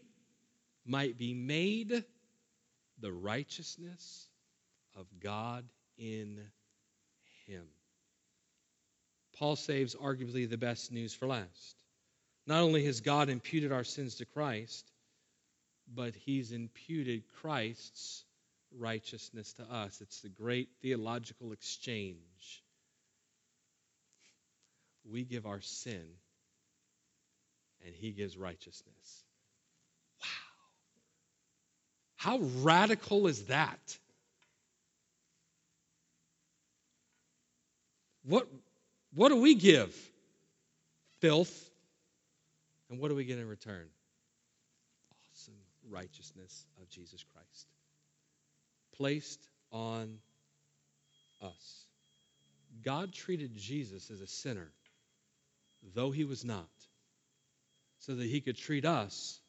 might 0.84 1.18
be 1.18 1.34
made 1.34 2.04
the 3.00 3.12
righteousness 3.12 4.28
of 4.96 5.06
God 5.20 5.64
in 5.98 6.40
him. 7.46 7.64
Paul 9.38 9.56
saves 9.56 9.94
arguably 9.94 10.48
the 10.48 10.56
best 10.56 10.92
news 10.92 11.14
for 11.14 11.26
last. 11.26 11.76
Not 12.46 12.62
only 12.62 12.84
has 12.86 13.00
God 13.00 13.28
imputed 13.28 13.72
our 13.72 13.84
sins 13.84 14.16
to 14.16 14.24
Christ, 14.24 14.90
but 15.92 16.14
he's 16.14 16.52
imputed 16.52 17.24
Christ's 17.40 18.24
righteousness 18.78 19.52
to 19.54 19.62
us. 19.62 20.00
It's 20.00 20.20
the 20.20 20.28
great 20.28 20.68
theological 20.82 21.52
exchange. 21.52 22.62
We 25.08 25.24
give 25.24 25.46
our 25.46 25.60
sin, 25.60 26.04
and 27.84 27.94
he 27.94 28.10
gives 28.10 28.36
righteousness. 28.36 29.24
Wow. 30.20 30.28
How 32.16 32.38
radical 32.62 33.26
is 33.26 33.44
that? 33.44 33.98
What, 38.26 38.48
what 39.14 39.28
do 39.28 39.40
we 39.40 39.54
give? 39.54 39.94
Filth. 41.20 41.70
And 42.90 42.98
what 42.98 43.08
do 43.08 43.14
we 43.14 43.24
get 43.24 43.38
in 43.38 43.48
return? 43.48 43.86
Awesome 45.32 45.54
righteousness 45.90 46.66
of 46.80 46.88
Jesus 46.88 47.24
Christ. 47.32 47.66
Placed 48.96 49.40
on 49.72 50.18
us. 51.42 51.84
God 52.84 53.12
treated 53.12 53.56
Jesus 53.56 54.10
as 54.10 54.20
a 54.20 54.26
sinner, 54.26 54.70
though 55.94 56.10
he 56.10 56.24
was 56.24 56.44
not, 56.44 56.68
so 58.00 58.14
that 58.14 58.26
he 58.26 58.40
could 58.40 58.56
treat 58.56 58.84
us 58.84 59.40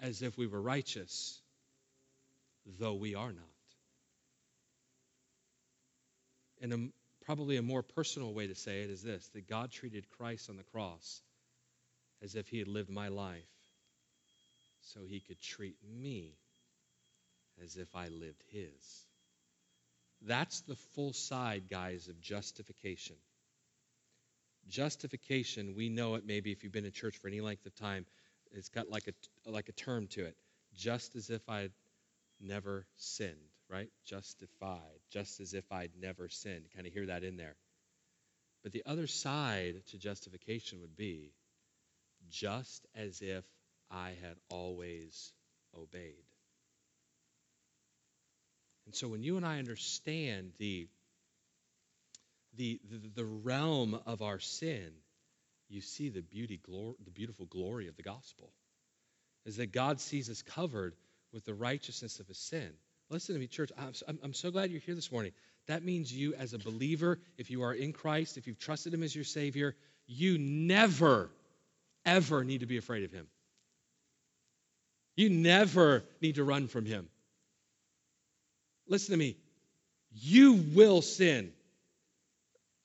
as 0.00 0.22
if 0.22 0.36
we 0.38 0.46
were 0.46 0.60
righteous, 0.60 1.40
though 2.78 2.94
we 2.94 3.14
are 3.14 3.32
not. 3.32 3.44
And 6.62 6.72
a, 6.72 6.99
probably 7.30 7.58
a 7.58 7.62
more 7.62 7.84
personal 7.84 8.34
way 8.34 8.48
to 8.48 8.56
say 8.56 8.82
it 8.82 8.90
is 8.90 9.04
this 9.04 9.24
that 9.28 9.48
God 9.48 9.70
treated 9.70 10.04
Christ 10.18 10.50
on 10.50 10.56
the 10.56 10.64
cross 10.64 11.22
as 12.24 12.34
if 12.34 12.48
he 12.48 12.58
had 12.58 12.66
lived 12.66 12.90
my 12.90 13.06
life 13.06 13.46
so 14.80 15.04
he 15.06 15.20
could 15.20 15.40
treat 15.40 15.76
me 15.96 16.34
as 17.62 17.76
if 17.76 17.94
I 17.94 18.08
lived 18.08 18.42
his. 18.50 19.06
That's 20.22 20.62
the 20.62 20.74
full 20.96 21.12
side, 21.12 21.68
guys, 21.70 22.08
of 22.08 22.20
justification. 22.20 23.14
Justification, 24.68 25.76
we 25.76 25.88
know 25.88 26.16
it 26.16 26.26
maybe 26.26 26.50
if 26.50 26.64
you've 26.64 26.72
been 26.72 26.84
in 26.84 26.90
church 26.90 27.16
for 27.18 27.28
any 27.28 27.40
length 27.40 27.64
of 27.64 27.76
time, 27.76 28.06
it's 28.50 28.70
got 28.70 28.90
like 28.90 29.06
a, 29.06 29.48
like 29.48 29.68
a 29.68 29.72
term 29.72 30.08
to 30.08 30.24
it. 30.24 30.36
Just 30.74 31.14
as 31.14 31.30
if 31.30 31.48
I'd 31.48 31.70
never 32.40 32.86
sinned, 32.96 33.49
right? 33.70 33.88
Justified, 34.04 34.98
just 35.12 35.40
as 35.40 35.54
if 35.54 35.64
I'd 35.70 35.92
never 36.00 36.28
sinned. 36.28 36.64
Kind 36.74 36.86
of 36.86 36.92
hear 36.92 37.06
that 37.06 37.24
in 37.24 37.36
there. 37.36 37.56
But 38.62 38.72
the 38.72 38.82
other 38.84 39.06
side 39.06 39.76
to 39.90 39.98
justification 39.98 40.80
would 40.80 40.96
be 40.96 41.32
just 42.28 42.86
as 42.94 43.22
if 43.22 43.44
I 43.90 44.10
had 44.22 44.36
always 44.50 45.32
obeyed. 45.76 46.24
And 48.86 48.94
so 48.94 49.08
when 49.08 49.22
you 49.22 49.36
and 49.36 49.46
I 49.46 49.58
understand 49.58 50.52
the, 50.58 50.88
the, 52.56 52.80
the, 52.90 53.22
the 53.22 53.24
realm 53.24 53.98
of 54.06 54.20
our 54.20 54.40
sin, 54.40 54.90
you 55.68 55.80
see 55.80 56.08
the 56.08 56.22
beauty, 56.22 56.60
glor- 56.68 56.96
the 57.04 57.12
beautiful 57.12 57.46
glory 57.46 57.86
of 57.88 57.96
the 57.96 58.02
gospel. 58.02 58.52
Is 59.46 59.56
that 59.56 59.72
God 59.72 60.00
sees 60.00 60.28
us 60.28 60.42
covered 60.42 60.94
with 61.32 61.44
the 61.44 61.54
righteousness 61.54 62.20
of 62.20 62.26
his 62.26 62.38
sin. 62.38 62.72
Listen 63.10 63.34
to 63.34 63.40
me, 63.40 63.48
church. 63.48 63.72
I'm, 63.76 64.18
I'm 64.22 64.34
so 64.34 64.52
glad 64.52 64.70
you're 64.70 64.80
here 64.80 64.94
this 64.94 65.10
morning. 65.10 65.32
That 65.66 65.84
means 65.84 66.12
you, 66.12 66.34
as 66.34 66.54
a 66.54 66.58
believer, 66.58 67.18
if 67.36 67.50
you 67.50 67.62
are 67.62 67.72
in 67.72 67.92
Christ, 67.92 68.36
if 68.38 68.46
you've 68.46 68.58
trusted 68.58 68.94
him 68.94 69.02
as 69.02 69.14
your 69.14 69.24
Savior, 69.24 69.74
you 70.06 70.38
never, 70.38 71.30
ever 72.04 72.44
need 72.44 72.60
to 72.60 72.66
be 72.66 72.76
afraid 72.76 73.04
of 73.04 73.12
him. 73.12 73.26
You 75.16 75.28
never 75.28 76.04
need 76.20 76.36
to 76.36 76.44
run 76.44 76.68
from 76.68 76.86
him. 76.86 77.08
Listen 78.88 79.12
to 79.12 79.18
me. 79.18 79.36
You 80.12 80.54
will 80.54 81.02
sin. 81.02 81.52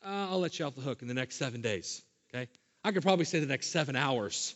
Uh, 0.03 0.27
I'll 0.29 0.39
let 0.39 0.57
you 0.57 0.65
off 0.65 0.75
the 0.75 0.81
hook 0.81 1.01
in 1.01 1.07
the 1.07 1.13
next 1.13 1.35
seven 1.35 1.61
days, 1.61 2.03
okay? 2.33 2.49
I 2.83 2.91
could 2.91 3.03
probably 3.03 3.25
say 3.25 3.39
the 3.39 3.45
next 3.45 3.67
seven 3.67 3.95
hours. 3.95 4.55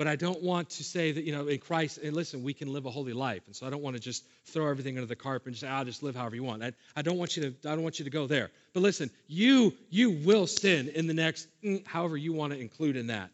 But 0.00 0.08
I 0.08 0.16
don't 0.16 0.42
want 0.42 0.70
to 0.70 0.82
say 0.82 1.12
that, 1.12 1.24
you 1.24 1.32
know, 1.32 1.46
in 1.46 1.58
Christ, 1.58 1.98
and 1.98 2.16
listen, 2.16 2.42
we 2.42 2.54
can 2.54 2.72
live 2.72 2.86
a 2.86 2.90
holy 2.90 3.12
life. 3.12 3.42
And 3.44 3.54
so 3.54 3.66
I 3.66 3.70
don't 3.70 3.82
want 3.82 3.96
to 3.96 4.00
just 4.00 4.24
throw 4.46 4.66
everything 4.66 4.96
under 4.96 5.06
the 5.06 5.14
carpet 5.14 5.48
and 5.48 5.54
just 5.54 5.60
say, 5.60 5.68
I'll 5.68 5.84
just 5.84 6.02
live 6.02 6.16
however 6.16 6.36
you 6.36 6.42
want. 6.42 6.64
I, 6.64 6.72
I 6.96 7.02
don't 7.02 7.18
want 7.18 7.36
you 7.36 7.42
to, 7.42 7.68
I 7.68 7.74
don't 7.74 7.82
want 7.82 7.98
you 7.98 8.06
to 8.06 8.10
go 8.10 8.26
there. 8.26 8.50
But 8.72 8.80
listen, 8.80 9.10
you, 9.26 9.74
you 9.90 10.12
will 10.12 10.46
sin 10.46 10.88
in 10.88 11.06
the 11.06 11.12
next, 11.12 11.48
mm, 11.62 11.86
however 11.86 12.16
you 12.16 12.32
want 12.32 12.54
to 12.54 12.58
include 12.58 12.96
in 12.96 13.08
that 13.08 13.28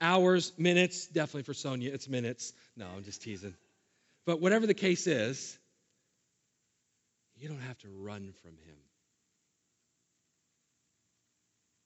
hours, 0.00 0.52
minutes, 0.56 1.08
definitely 1.08 1.42
for 1.42 1.54
Sonia, 1.54 1.92
it's 1.92 2.08
minutes. 2.08 2.52
No, 2.76 2.86
I'm 2.96 3.02
just 3.02 3.20
teasing. 3.20 3.56
But 4.24 4.40
whatever 4.40 4.68
the 4.68 4.74
case 4.74 5.08
is, 5.08 5.58
you 7.36 7.48
don't 7.48 7.62
have 7.62 7.78
to 7.78 7.88
run 7.88 8.32
from 8.40 8.52
him. 8.52 8.76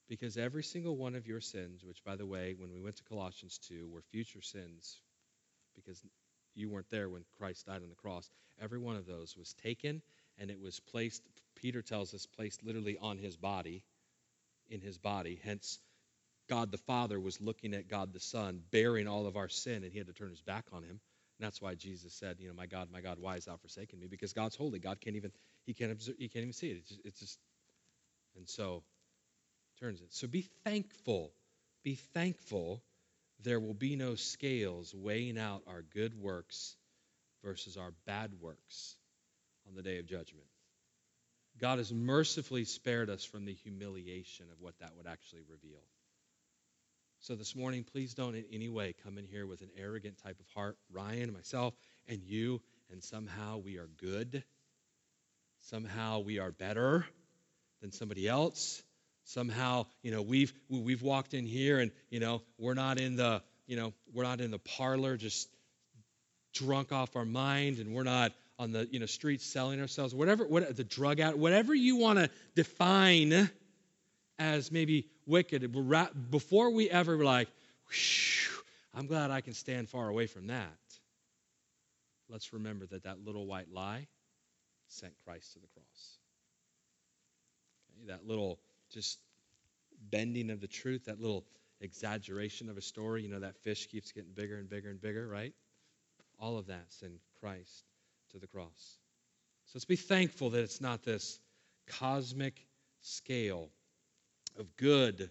Because 0.08 0.36
every 0.36 0.62
single 0.62 0.96
one 0.96 1.14
of 1.14 1.26
your 1.26 1.40
sins, 1.40 1.84
which, 1.84 2.02
by 2.04 2.16
the 2.16 2.26
way, 2.26 2.54
when 2.56 2.72
we 2.72 2.80
went 2.80 2.96
to 2.96 3.04
Colossians 3.04 3.58
2, 3.68 3.88
were 3.88 4.02
future 4.10 4.40
sins, 4.40 5.00
because 5.74 6.02
you 6.54 6.70
weren't 6.70 6.90
there 6.90 7.08
when 7.08 7.24
Christ 7.36 7.66
died 7.66 7.82
on 7.82 7.90
the 7.90 7.94
cross, 7.94 8.30
every 8.60 8.78
one 8.78 8.96
of 8.96 9.06
those 9.06 9.36
was 9.36 9.54
taken 9.62 10.02
and 10.38 10.50
it 10.50 10.60
was 10.60 10.80
placed, 10.80 11.22
Peter 11.56 11.82
tells 11.82 12.14
us, 12.14 12.26
placed 12.26 12.64
literally 12.64 12.96
on 13.00 13.18
his 13.18 13.36
body, 13.36 13.82
in 14.70 14.80
his 14.80 14.96
body. 14.98 15.40
Hence, 15.44 15.78
God 16.48 16.70
the 16.70 16.78
Father 16.78 17.20
was 17.20 17.40
looking 17.40 17.74
at 17.74 17.88
God 17.88 18.12
the 18.12 18.20
Son, 18.20 18.62
bearing 18.70 19.08
all 19.08 19.26
of 19.26 19.36
our 19.36 19.48
sin, 19.48 19.82
and 19.82 19.92
he 19.92 19.98
had 19.98 20.06
to 20.06 20.12
turn 20.12 20.30
his 20.30 20.40
back 20.40 20.64
on 20.72 20.82
him. 20.82 21.00
And 21.38 21.46
that's 21.46 21.60
why 21.60 21.74
Jesus 21.74 22.14
said, 22.14 22.36
you 22.40 22.48
know, 22.48 22.54
my 22.54 22.66
God, 22.66 22.88
my 22.92 23.00
God, 23.00 23.18
why 23.20 23.34
has 23.34 23.44
thou 23.44 23.56
forsaken 23.56 23.98
me? 24.00 24.06
Because 24.06 24.32
God's 24.32 24.56
holy. 24.56 24.78
God 24.78 25.00
can't 25.00 25.16
even, 25.16 25.32
he 25.66 25.74
can't, 25.74 25.92
observe, 25.92 26.16
he 26.18 26.28
can't 26.28 26.44
even 26.44 26.52
see 26.52 26.70
it. 26.70 26.78
It's 26.78 26.88
just, 26.88 27.00
it's 27.04 27.20
just 27.20 27.38
and 28.36 28.48
so 28.48 28.82
turns 29.80 30.00
it. 30.00 30.12
So 30.12 30.26
be 30.26 30.46
thankful. 30.64 31.32
Be 31.82 31.94
thankful 31.94 32.82
there 33.44 33.60
will 33.60 33.74
be 33.74 33.96
no 33.96 34.14
scales 34.16 34.94
weighing 34.94 35.38
out 35.38 35.62
our 35.66 35.82
good 35.82 36.14
works 36.20 36.76
versus 37.44 37.76
our 37.76 37.92
bad 38.06 38.32
works 38.40 38.96
on 39.66 39.74
the 39.74 39.82
day 39.82 39.98
of 39.98 40.06
judgment. 40.06 40.46
God 41.60 41.78
has 41.78 41.92
mercifully 41.92 42.64
spared 42.64 43.10
us 43.10 43.24
from 43.24 43.44
the 43.44 43.54
humiliation 43.54 44.46
of 44.50 44.60
what 44.60 44.78
that 44.80 44.96
would 44.96 45.06
actually 45.06 45.42
reveal. 45.48 45.82
So 47.20 47.34
this 47.34 47.56
morning, 47.56 47.84
please 47.84 48.14
don't 48.14 48.36
in 48.36 48.44
any 48.52 48.68
way 48.68 48.94
come 49.04 49.18
in 49.18 49.26
here 49.26 49.46
with 49.46 49.60
an 49.60 49.70
arrogant 49.76 50.18
type 50.22 50.38
of 50.38 50.46
heart. 50.54 50.76
Ryan, 50.92 51.32
myself, 51.32 51.74
and 52.06 52.22
you, 52.22 52.60
and 52.90 53.02
somehow 53.02 53.58
we 53.58 53.76
are 53.76 53.88
good. 53.98 54.44
Somehow 55.62 56.20
we 56.20 56.38
are 56.38 56.52
better 56.52 57.04
than 57.82 57.90
somebody 57.90 58.28
else. 58.28 58.82
Somehow, 59.28 59.84
you 60.02 60.10
know, 60.10 60.22
we've 60.22 60.54
we've 60.70 61.02
walked 61.02 61.34
in 61.34 61.44
here 61.44 61.80
and 61.80 61.90
you 62.08 62.18
know 62.18 62.40
we're 62.58 62.72
not 62.72 62.98
in 62.98 63.14
the 63.14 63.42
you 63.66 63.76
know 63.76 63.92
we're 64.14 64.22
not 64.22 64.40
in 64.40 64.50
the 64.50 64.58
parlor 64.58 65.18
just 65.18 65.50
drunk 66.54 66.92
off 66.92 67.14
our 67.14 67.26
mind, 67.26 67.78
and 67.78 67.92
we're 67.92 68.04
not 68.04 68.32
on 68.58 68.72
the 68.72 68.88
you 68.90 68.98
know 68.98 69.04
streets 69.04 69.44
selling 69.44 69.82
ourselves. 69.82 70.14
Whatever, 70.14 70.46
what 70.46 70.74
the 70.74 70.82
drug 70.82 71.20
out, 71.20 71.36
whatever 71.36 71.74
you 71.74 71.96
want 71.96 72.18
to 72.18 72.30
define 72.54 73.50
as 74.38 74.72
maybe 74.72 75.10
wicked. 75.26 75.76
Before 76.30 76.70
we 76.70 76.88
ever 76.88 77.14
were 77.14 77.24
like, 77.24 77.48
I'm 78.94 79.06
glad 79.08 79.30
I 79.30 79.42
can 79.42 79.52
stand 79.52 79.90
far 79.90 80.08
away 80.08 80.26
from 80.26 80.46
that. 80.46 80.72
Let's 82.30 82.54
remember 82.54 82.86
that 82.86 83.02
that 83.02 83.22
little 83.22 83.44
white 83.44 83.70
lie 83.70 84.06
sent 84.86 85.12
Christ 85.26 85.52
to 85.52 85.58
the 85.58 85.66
cross. 85.66 86.18
Okay, 87.92 88.10
that 88.10 88.26
little 88.26 88.58
just 88.90 89.18
bending 90.10 90.50
of 90.50 90.60
the 90.60 90.66
truth, 90.66 91.06
that 91.06 91.20
little 91.20 91.44
exaggeration 91.80 92.68
of 92.68 92.76
a 92.76 92.82
story, 92.82 93.22
you 93.22 93.28
know, 93.28 93.40
that 93.40 93.56
fish 93.56 93.86
keeps 93.86 94.12
getting 94.12 94.32
bigger 94.32 94.56
and 94.58 94.68
bigger 94.68 94.90
and 94.90 95.00
bigger, 95.00 95.26
right? 95.26 95.54
All 96.38 96.58
of 96.58 96.66
that 96.66 96.84
sent 96.88 97.12
Christ 97.40 97.84
to 98.32 98.38
the 98.38 98.46
cross. 98.46 98.98
So 99.66 99.72
let's 99.74 99.84
be 99.84 99.96
thankful 99.96 100.50
that 100.50 100.62
it's 100.62 100.80
not 100.80 101.02
this 101.02 101.38
cosmic 101.86 102.66
scale 103.02 103.68
of 104.58 104.76
good 104.76 105.30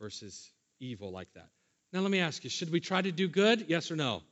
versus 0.00 0.50
evil 0.80 1.10
like 1.10 1.32
that. 1.34 1.48
Now, 1.92 2.00
let 2.00 2.10
me 2.10 2.20
ask 2.20 2.44
you 2.44 2.50
should 2.50 2.70
we 2.70 2.80
try 2.80 3.00
to 3.00 3.12
do 3.12 3.28
good? 3.28 3.66
Yes 3.68 3.90
or 3.90 3.96
no? 3.96 4.22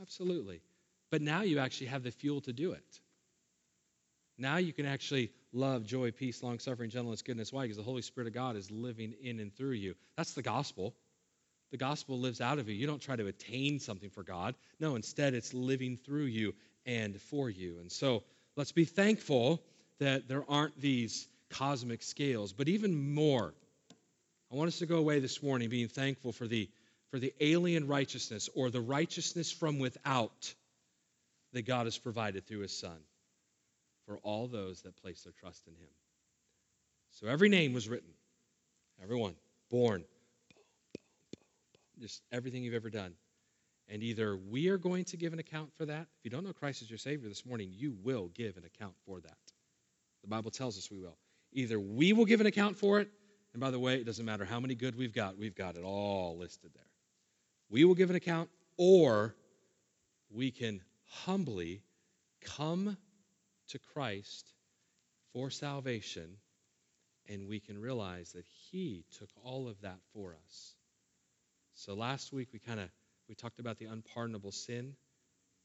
Absolutely. 0.00 0.60
But 1.10 1.22
now 1.22 1.42
you 1.42 1.58
actually 1.58 1.88
have 1.88 2.02
the 2.02 2.10
fuel 2.10 2.40
to 2.42 2.52
do 2.52 2.72
it. 2.72 3.00
Now 4.38 4.58
you 4.58 4.72
can 4.72 4.86
actually 4.86 5.30
love, 5.52 5.86
joy, 5.86 6.10
peace, 6.10 6.42
long 6.42 6.58
suffering, 6.58 6.90
gentleness, 6.90 7.22
goodness. 7.22 7.52
Why? 7.52 7.62
Because 7.62 7.78
the 7.78 7.82
Holy 7.82 8.02
Spirit 8.02 8.28
of 8.28 8.34
God 8.34 8.56
is 8.56 8.70
living 8.70 9.14
in 9.22 9.40
and 9.40 9.54
through 9.54 9.72
you. 9.72 9.94
That's 10.16 10.34
the 10.34 10.42
gospel. 10.42 10.94
The 11.70 11.78
gospel 11.78 12.18
lives 12.18 12.40
out 12.40 12.58
of 12.58 12.68
you. 12.68 12.74
You 12.74 12.86
don't 12.86 13.00
try 13.00 13.16
to 13.16 13.26
attain 13.26 13.80
something 13.80 14.10
for 14.10 14.22
God. 14.22 14.54
No, 14.78 14.94
instead, 14.94 15.34
it's 15.34 15.54
living 15.54 15.98
through 16.04 16.26
you 16.26 16.54
and 16.84 17.20
for 17.20 17.48
you. 17.48 17.78
And 17.80 17.90
so 17.90 18.22
let's 18.56 18.72
be 18.72 18.84
thankful 18.84 19.62
that 19.98 20.28
there 20.28 20.44
aren't 20.48 20.78
these 20.80 21.26
cosmic 21.50 22.02
scales. 22.02 22.52
But 22.52 22.68
even 22.68 23.14
more, 23.14 23.54
I 24.52 24.54
want 24.54 24.68
us 24.68 24.78
to 24.80 24.86
go 24.86 24.98
away 24.98 25.18
this 25.18 25.42
morning 25.42 25.70
being 25.70 25.88
thankful 25.88 26.32
for 26.32 26.46
the, 26.46 26.68
for 27.10 27.18
the 27.18 27.32
alien 27.40 27.86
righteousness 27.88 28.50
or 28.54 28.70
the 28.70 28.80
righteousness 28.80 29.50
from 29.50 29.78
without 29.78 30.54
that 31.52 31.66
God 31.66 31.86
has 31.86 31.96
provided 31.96 32.46
through 32.46 32.60
his 32.60 32.76
Son 32.76 32.98
for 34.06 34.18
all 34.18 34.46
those 34.46 34.82
that 34.82 34.96
place 34.96 35.22
their 35.22 35.32
trust 35.32 35.66
in 35.66 35.74
him. 35.74 35.88
So 37.10 37.26
every 37.26 37.48
name 37.48 37.72
was 37.72 37.88
written, 37.88 38.10
everyone, 39.02 39.34
born, 39.70 40.04
just 42.00 42.22
everything 42.30 42.62
you've 42.62 42.74
ever 42.74 42.90
done. 42.90 43.14
And 43.88 44.02
either 44.02 44.36
we 44.36 44.68
are 44.68 44.78
going 44.78 45.04
to 45.04 45.16
give 45.16 45.32
an 45.32 45.38
account 45.38 45.72
for 45.74 45.86
that. 45.86 46.02
If 46.18 46.24
you 46.24 46.30
don't 46.30 46.44
know 46.44 46.52
Christ 46.52 46.82
as 46.82 46.90
your 46.90 46.98
Savior 46.98 47.28
this 47.28 47.46
morning, 47.46 47.70
you 47.72 47.96
will 48.02 48.28
give 48.34 48.56
an 48.56 48.64
account 48.64 48.94
for 49.04 49.20
that. 49.20 49.36
The 50.22 50.28
Bible 50.28 50.50
tells 50.50 50.76
us 50.76 50.90
we 50.90 50.98
will. 50.98 51.16
Either 51.52 51.78
we 51.78 52.12
will 52.12 52.24
give 52.24 52.40
an 52.40 52.46
account 52.46 52.76
for 52.76 53.00
it, 53.00 53.08
and 53.52 53.60
by 53.60 53.70
the 53.70 53.78
way, 53.78 53.94
it 53.94 54.04
doesn't 54.04 54.24
matter 54.24 54.44
how 54.44 54.60
many 54.60 54.74
good 54.74 54.96
we've 54.96 55.14
got, 55.14 55.38
we've 55.38 55.54
got 55.54 55.76
it 55.76 55.84
all 55.84 56.36
listed 56.36 56.70
there. 56.74 56.82
We 57.70 57.84
will 57.84 57.94
give 57.94 58.10
an 58.10 58.16
account, 58.16 58.50
or 58.76 59.34
we 60.30 60.50
can 60.50 60.82
humbly 61.06 61.82
come 62.40 62.96
to 63.68 63.78
Christ 63.78 64.52
for 65.32 65.50
salvation, 65.50 66.36
and 67.28 67.48
we 67.48 67.60
can 67.60 67.78
realize 67.80 68.32
that 68.32 68.44
He 68.70 69.04
took 69.18 69.28
all 69.44 69.68
of 69.68 69.80
that 69.82 69.98
for 70.12 70.36
us. 70.46 70.74
So 71.74 71.94
last 71.94 72.32
week 72.32 72.48
we 72.52 72.58
kind 72.58 72.80
of 72.80 72.88
we 73.28 73.34
talked 73.34 73.58
about 73.58 73.78
the 73.78 73.86
unpardonable 73.86 74.52
sin 74.52 74.94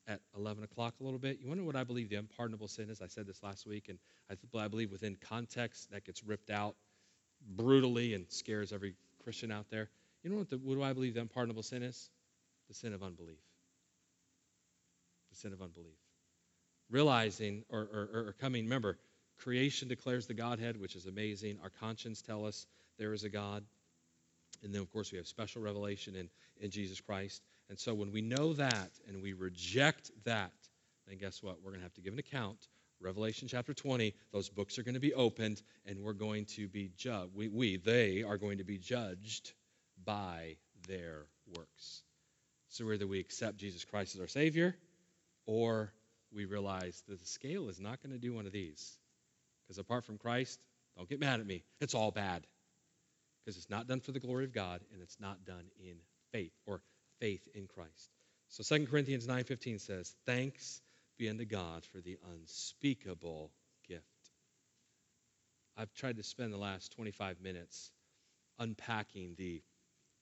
at 0.07 0.19
11 0.35 0.63
o'clock 0.63 0.95
a 0.99 1.03
little 1.03 1.19
bit. 1.19 1.39
You 1.39 1.47
wonder 1.47 1.63
what 1.63 1.75
I 1.75 1.83
believe 1.83 2.09
the 2.09 2.15
unpardonable 2.15 2.67
sin 2.67 2.89
is? 2.89 3.01
I 3.01 3.07
said 3.07 3.27
this 3.27 3.43
last 3.43 3.67
week, 3.67 3.87
and 3.87 3.99
I, 4.29 4.59
I 4.59 4.67
believe 4.67 4.91
within 4.91 5.15
context 5.15 5.91
that 5.91 6.03
gets 6.03 6.23
ripped 6.23 6.49
out 6.49 6.75
brutally 7.55 8.15
and 8.15 8.25
scares 8.29 8.73
every 8.73 8.95
Christian 9.23 9.51
out 9.51 9.69
there. 9.69 9.89
You 10.23 10.31
know 10.31 10.37
what, 10.37 10.49
the, 10.49 10.57
what 10.57 10.73
do 10.75 10.83
I 10.83 10.93
believe 10.93 11.13
the 11.13 11.21
unpardonable 11.21 11.63
sin 11.63 11.83
is? 11.83 12.09
The 12.67 12.73
sin 12.73 12.93
of 12.93 13.03
unbelief. 13.03 13.39
The 15.29 15.37
sin 15.37 15.53
of 15.53 15.61
unbelief 15.61 16.00
realizing 16.91 17.63
or, 17.69 17.80
or, 17.80 18.10
or 18.13 18.36
coming, 18.39 18.65
remember, 18.65 18.97
creation 19.39 19.88
declares 19.88 20.27
the 20.27 20.34
Godhead, 20.34 20.80
which 20.80 20.95
is 20.95 21.08
amazing. 21.08 21.58
Our 21.63 21.71
conscience 21.71 22.21
tell 22.21 22.45
us 22.45 22.67
there 22.99 23.13
is 23.13 23.23
a 23.23 23.30
God. 23.30 23.63
And 24.63 24.73
then, 24.73 24.82
of 24.82 24.91
course, 24.91 25.12
we 25.12 25.17
have 25.17 25.27
special 25.27 25.62
revelation 25.62 26.15
in, 26.15 26.30
in 26.60 26.69
Jesus 26.69 27.01
Christ. 27.01 27.41
And 27.69 27.80
so 27.80 27.93
when 27.93 28.12
we 28.12 28.21
know 28.21 28.54
that 28.54 28.91
and 29.08 29.21
we 29.21 29.34
reject 29.34 30.12
that, 30.25 30.51
then 31.08 31.17
guess 31.17 31.41
what? 31.41 31.58
We're 31.63 31.71
going 31.71 31.80
to 31.80 31.86
have 31.86 31.93
to 31.95 32.01
give 32.01 32.13
an 32.13 32.19
account. 32.19 32.67
Revelation 32.99 33.47
chapter 33.47 33.73
20, 33.73 34.13
those 34.32 34.49
books 34.49 34.77
are 34.77 34.84
going 34.84 34.93
to 34.93 34.99
be 34.99 35.13
opened, 35.15 35.63
and 35.88 35.99
we're 35.99 36.13
going 36.13 36.45
to 36.45 36.67
be 36.67 36.91
judged. 36.95 37.32
We, 37.34 37.47
we, 37.47 37.77
they 37.77 38.21
are 38.21 38.38
going 38.38 38.60
to 38.60 38.63
be 38.63 38.77
judged 38.77 39.54
by 40.06 40.58
their 40.88 41.25
works. 41.58 42.04
So 42.69 42.86
whether 42.86 43.08
we 43.08 43.19
accept 43.19 43.58
Jesus 43.58 43.84
Christ 43.84 44.15
as 44.15 44.21
our 44.21 44.27
Savior, 44.27 44.75
or 45.47 45.91
we 46.33 46.45
realize 46.45 47.03
that 47.07 47.19
the 47.19 47.25
scale 47.25 47.69
is 47.69 47.79
not 47.79 48.01
going 48.01 48.13
to 48.13 48.19
do 48.19 48.33
one 48.33 48.45
of 48.45 48.51
these. 48.51 48.97
Because 49.63 49.77
apart 49.77 50.05
from 50.05 50.17
Christ, 50.17 50.59
don't 50.97 51.09
get 51.09 51.19
mad 51.19 51.39
at 51.39 51.45
me, 51.45 51.63
it's 51.79 51.95
all 51.95 52.11
bad. 52.11 52.45
Because 53.43 53.57
it's 53.57 53.69
not 53.69 53.87
done 53.87 53.99
for 53.99 54.11
the 54.11 54.19
glory 54.19 54.45
of 54.45 54.53
God 54.53 54.81
and 54.93 55.01
it's 55.01 55.19
not 55.19 55.45
done 55.45 55.65
in 55.79 55.95
faith 56.31 56.53
or 56.65 56.81
faith 57.19 57.47
in 57.53 57.67
Christ. 57.67 58.11
So 58.49 58.63
2 58.63 58.87
Corinthians 58.87 59.27
9:15 59.27 59.79
says, 59.79 60.15
"Thanks 60.25 60.81
be 61.17 61.29
unto 61.29 61.45
God 61.45 61.85
for 61.85 62.01
the 62.01 62.19
unspeakable 62.33 63.51
gift." 63.87 64.05
I've 65.75 65.93
tried 65.93 66.17
to 66.17 66.23
spend 66.23 66.53
the 66.53 66.57
last 66.57 66.91
25 66.91 67.39
minutes 67.39 67.91
unpacking 68.59 69.35
the 69.35 69.63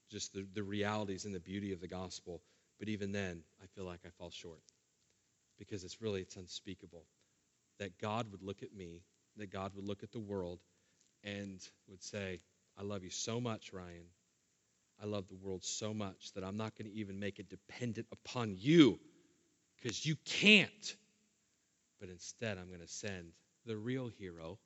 just 0.08 0.32
the, 0.32 0.42
the 0.54 0.62
realities 0.62 1.24
and 1.24 1.34
the 1.34 1.40
beauty 1.40 1.72
of 1.72 1.80
the 1.80 1.88
gospel, 1.88 2.42
but 2.78 2.88
even 2.88 3.12
then, 3.12 3.44
I 3.62 3.66
feel 3.66 3.84
like 3.84 4.00
I 4.04 4.10
fall 4.10 4.30
short 4.30 4.62
because 5.60 5.84
it's 5.84 6.02
really 6.02 6.22
it's 6.22 6.36
unspeakable 6.36 7.04
that 7.78 7.98
God 8.00 8.32
would 8.32 8.42
look 8.42 8.64
at 8.64 8.74
me, 8.74 9.04
that 9.36 9.52
God 9.52 9.72
would 9.76 9.84
look 9.84 10.02
at 10.02 10.10
the 10.10 10.18
world 10.18 10.58
and 11.22 11.60
would 11.86 12.02
say, 12.02 12.40
"I 12.76 12.82
love 12.82 13.04
you 13.04 13.10
so 13.10 13.40
much, 13.40 13.72
Ryan. 13.72 14.06
I 15.00 15.06
love 15.06 15.28
the 15.28 15.36
world 15.36 15.64
so 15.64 15.94
much 15.94 16.32
that 16.34 16.44
I'm 16.44 16.56
not 16.56 16.76
going 16.76 16.90
to 16.90 16.98
even 16.98 17.20
make 17.20 17.38
it 17.38 17.48
dependent 17.48 18.06
upon 18.10 18.56
you 18.58 18.98
because 19.76 20.04
you 20.04 20.16
can't. 20.24 20.96
But 22.00 22.08
instead, 22.08 22.58
I'm 22.58 22.68
going 22.68 22.80
to 22.80 22.88
send 22.88 23.32
the 23.66 23.76
real 23.76 24.08
hero, 24.08 24.58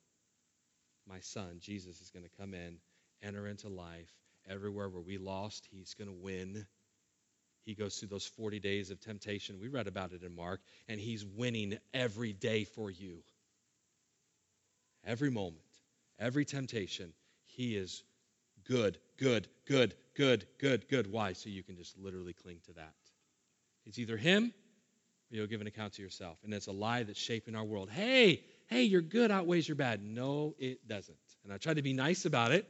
my 1.07 1.19
son. 1.19 1.57
Jesus 1.59 2.01
is 2.01 2.11
going 2.11 2.23
to 2.23 2.37
come 2.37 2.53
in, 2.53 2.77
enter 3.21 3.47
into 3.47 3.69
life. 3.69 4.11
Everywhere 4.47 4.89
where 4.89 5.01
we 5.01 5.17
lost, 5.17 5.67
he's 5.71 5.95
going 5.95 6.07
to 6.07 6.13
win 6.13 6.67
he 7.65 7.73
goes 7.73 7.97
through 7.97 8.09
those 8.09 8.25
40 8.25 8.59
days 8.59 8.91
of 8.91 9.01
temptation. 9.01 9.59
We 9.59 9.69
read 9.69 9.87
about 9.87 10.13
it 10.13 10.23
in 10.23 10.35
Mark, 10.35 10.61
and 10.87 10.99
he's 10.99 11.25
winning 11.25 11.77
every 11.93 12.31
day 12.31 12.63
for 12.63 12.91
you. 12.91 13.23
Every 15.03 15.31
moment, 15.31 15.61
every 16.19 16.45
temptation, 16.45 17.11
he 17.43 17.75
is 17.75 18.03
good, 18.67 18.99
good, 19.17 19.47
good, 19.67 19.95
good, 20.15 20.45
good, 20.59 20.87
good. 20.87 21.11
Why? 21.11 21.33
So 21.33 21.49
you 21.49 21.63
can 21.63 21.75
just 21.75 21.97
literally 21.97 22.33
cling 22.33 22.59
to 22.67 22.73
that. 22.73 22.93
It's 23.85 23.99
either 23.99 24.17
him 24.17 24.53
or 25.31 25.35
you'll 25.35 25.47
give 25.47 25.61
an 25.61 25.67
account 25.67 25.93
to 25.93 26.01
yourself. 26.01 26.37
And 26.43 26.53
it's 26.53 26.67
a 26.67 26.71
lie 26.71 27.03
that's 27.03 27.19
shaping 27.19 27.55
our 27.55 27.63
world. 27.63 27.89
Hey, 27.89 28.43
hey, 28.67 28.83
your 28.83 29.01
good 29.01 29.31
outweighs 29.31 29.67
your 29.67 29.75
bad. 29.75 30.03
No, 30.03 30.55
it 30.59 30.87
doesn't. 30.87 31.17
And 31.43 31.53
I 31.53 31.57
try 31.57 31.73
to 31.73 31.81
be 31.81 31.93
nice 31.93 32.25
about 32.25 32.51
it, 32.51 32.67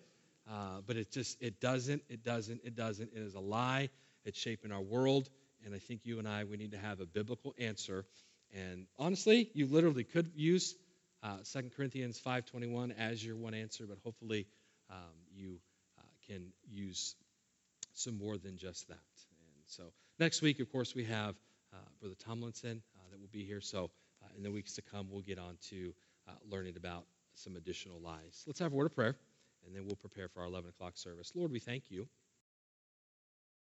uh, 0.50 0.82
but 0.86 0.98
it 0.98 1.12
just, 1.12 1.42
it 1.42 1.60
doesn't, 1.60 2.02
it 2.10 2.24
doesn't, 2.24 2.62
it 2.64 2.76
doesn't. 2.76 3.12
It 3.14 3.22
is 3.22 3.36
a 3.36 3.40
lie 3.40 3.90
it's 4.26 4.40
shaping 4.40 4.72
our 4.72 4.82
world. 4.82 5.30
And 5.66 5.74
I 5.74 5.80
think 5.80 6.02
you 6.04 6.20
and 6.20 6.28
I, 6.28 6.44
we 6.44 6.58
need 6.58 6.72
to 6.72 6.78
have 6.78 7.00
a 7.00 7.06
biblical 7.06 7.56
answer. 7.58 8.06
And 8.54 8.88
honestly, 9.00 9.50
you 9.54 9.68
literally 9.68 10.04
could 10.04 10.32
use 10.36 10.76
uh, 11.24 11.38
2 11.52 11.72
Corinthians 11.76 12.22
5.21 12.24 12.94
as 12.98 13.24
your 13.24 13.36
one 13.36 13.54
answer, 13.54 13.86
but 13.88 13.98
hopefully 14.04 14.46
um, 14.92 14.98
you 15.34 15.60
uh, 15.98 16.02
can 16.28 16.52
use 16.70 17.16
some 17.94 18.18
more 18.18 18.38
than 18.38 18.58
just 18.58 18.88
that. 18.90 18.96
And 18.96 19.64
so 19.66 19.84
next 20.20 20.42
week, 20.42 20.60
of 20.60 20.72
course, 20.72 20.94
we 20.94 21.06
have 21.06 21.36
uh, 21.74 21.78
Brother 22.00 22.16
Tomlinson 22.26 22.82
uh, 22.96 23.10
that 23.12 23.20
will 23.20 23.30
be 23.32 23.44
here. 23.44 23.62
So 23.62 23.90
uh, 24.24 24.28
in 24.38 24.44
the 24.44 24.52
weeks 24.52 24.74
to 24.74 24.82
come, 24.82 25.08
we'll 25.10 25.22
get 25.22 25.40
on 25.40 25.58
to 25.70 25.94
uh, 26.28 26.32
learning 26.50 26.76
about 26.78 27.06
some 27.36 27.56
additional 27.56 28.00
lies. 28.00 28.44
Let's 28.46 28.60
have 28.60 28.72
a 28.72 28.76
word 28.76 28.86
of 28.86 28.96
prayer, 28.96 29.16
and 29.66 29.76
then 29.76 29.86
we'll 29.86 29.96
prepare 29.96 30.28
for 30.28 30.42
our 30.42 30.48
11 30.48 30.70
o'clock 30.70 30.98
service. 30.98 31.32
Lord, 31.36 31.52
we 31.52 31.60
thank 31.60 31.90
you 31.90 32.08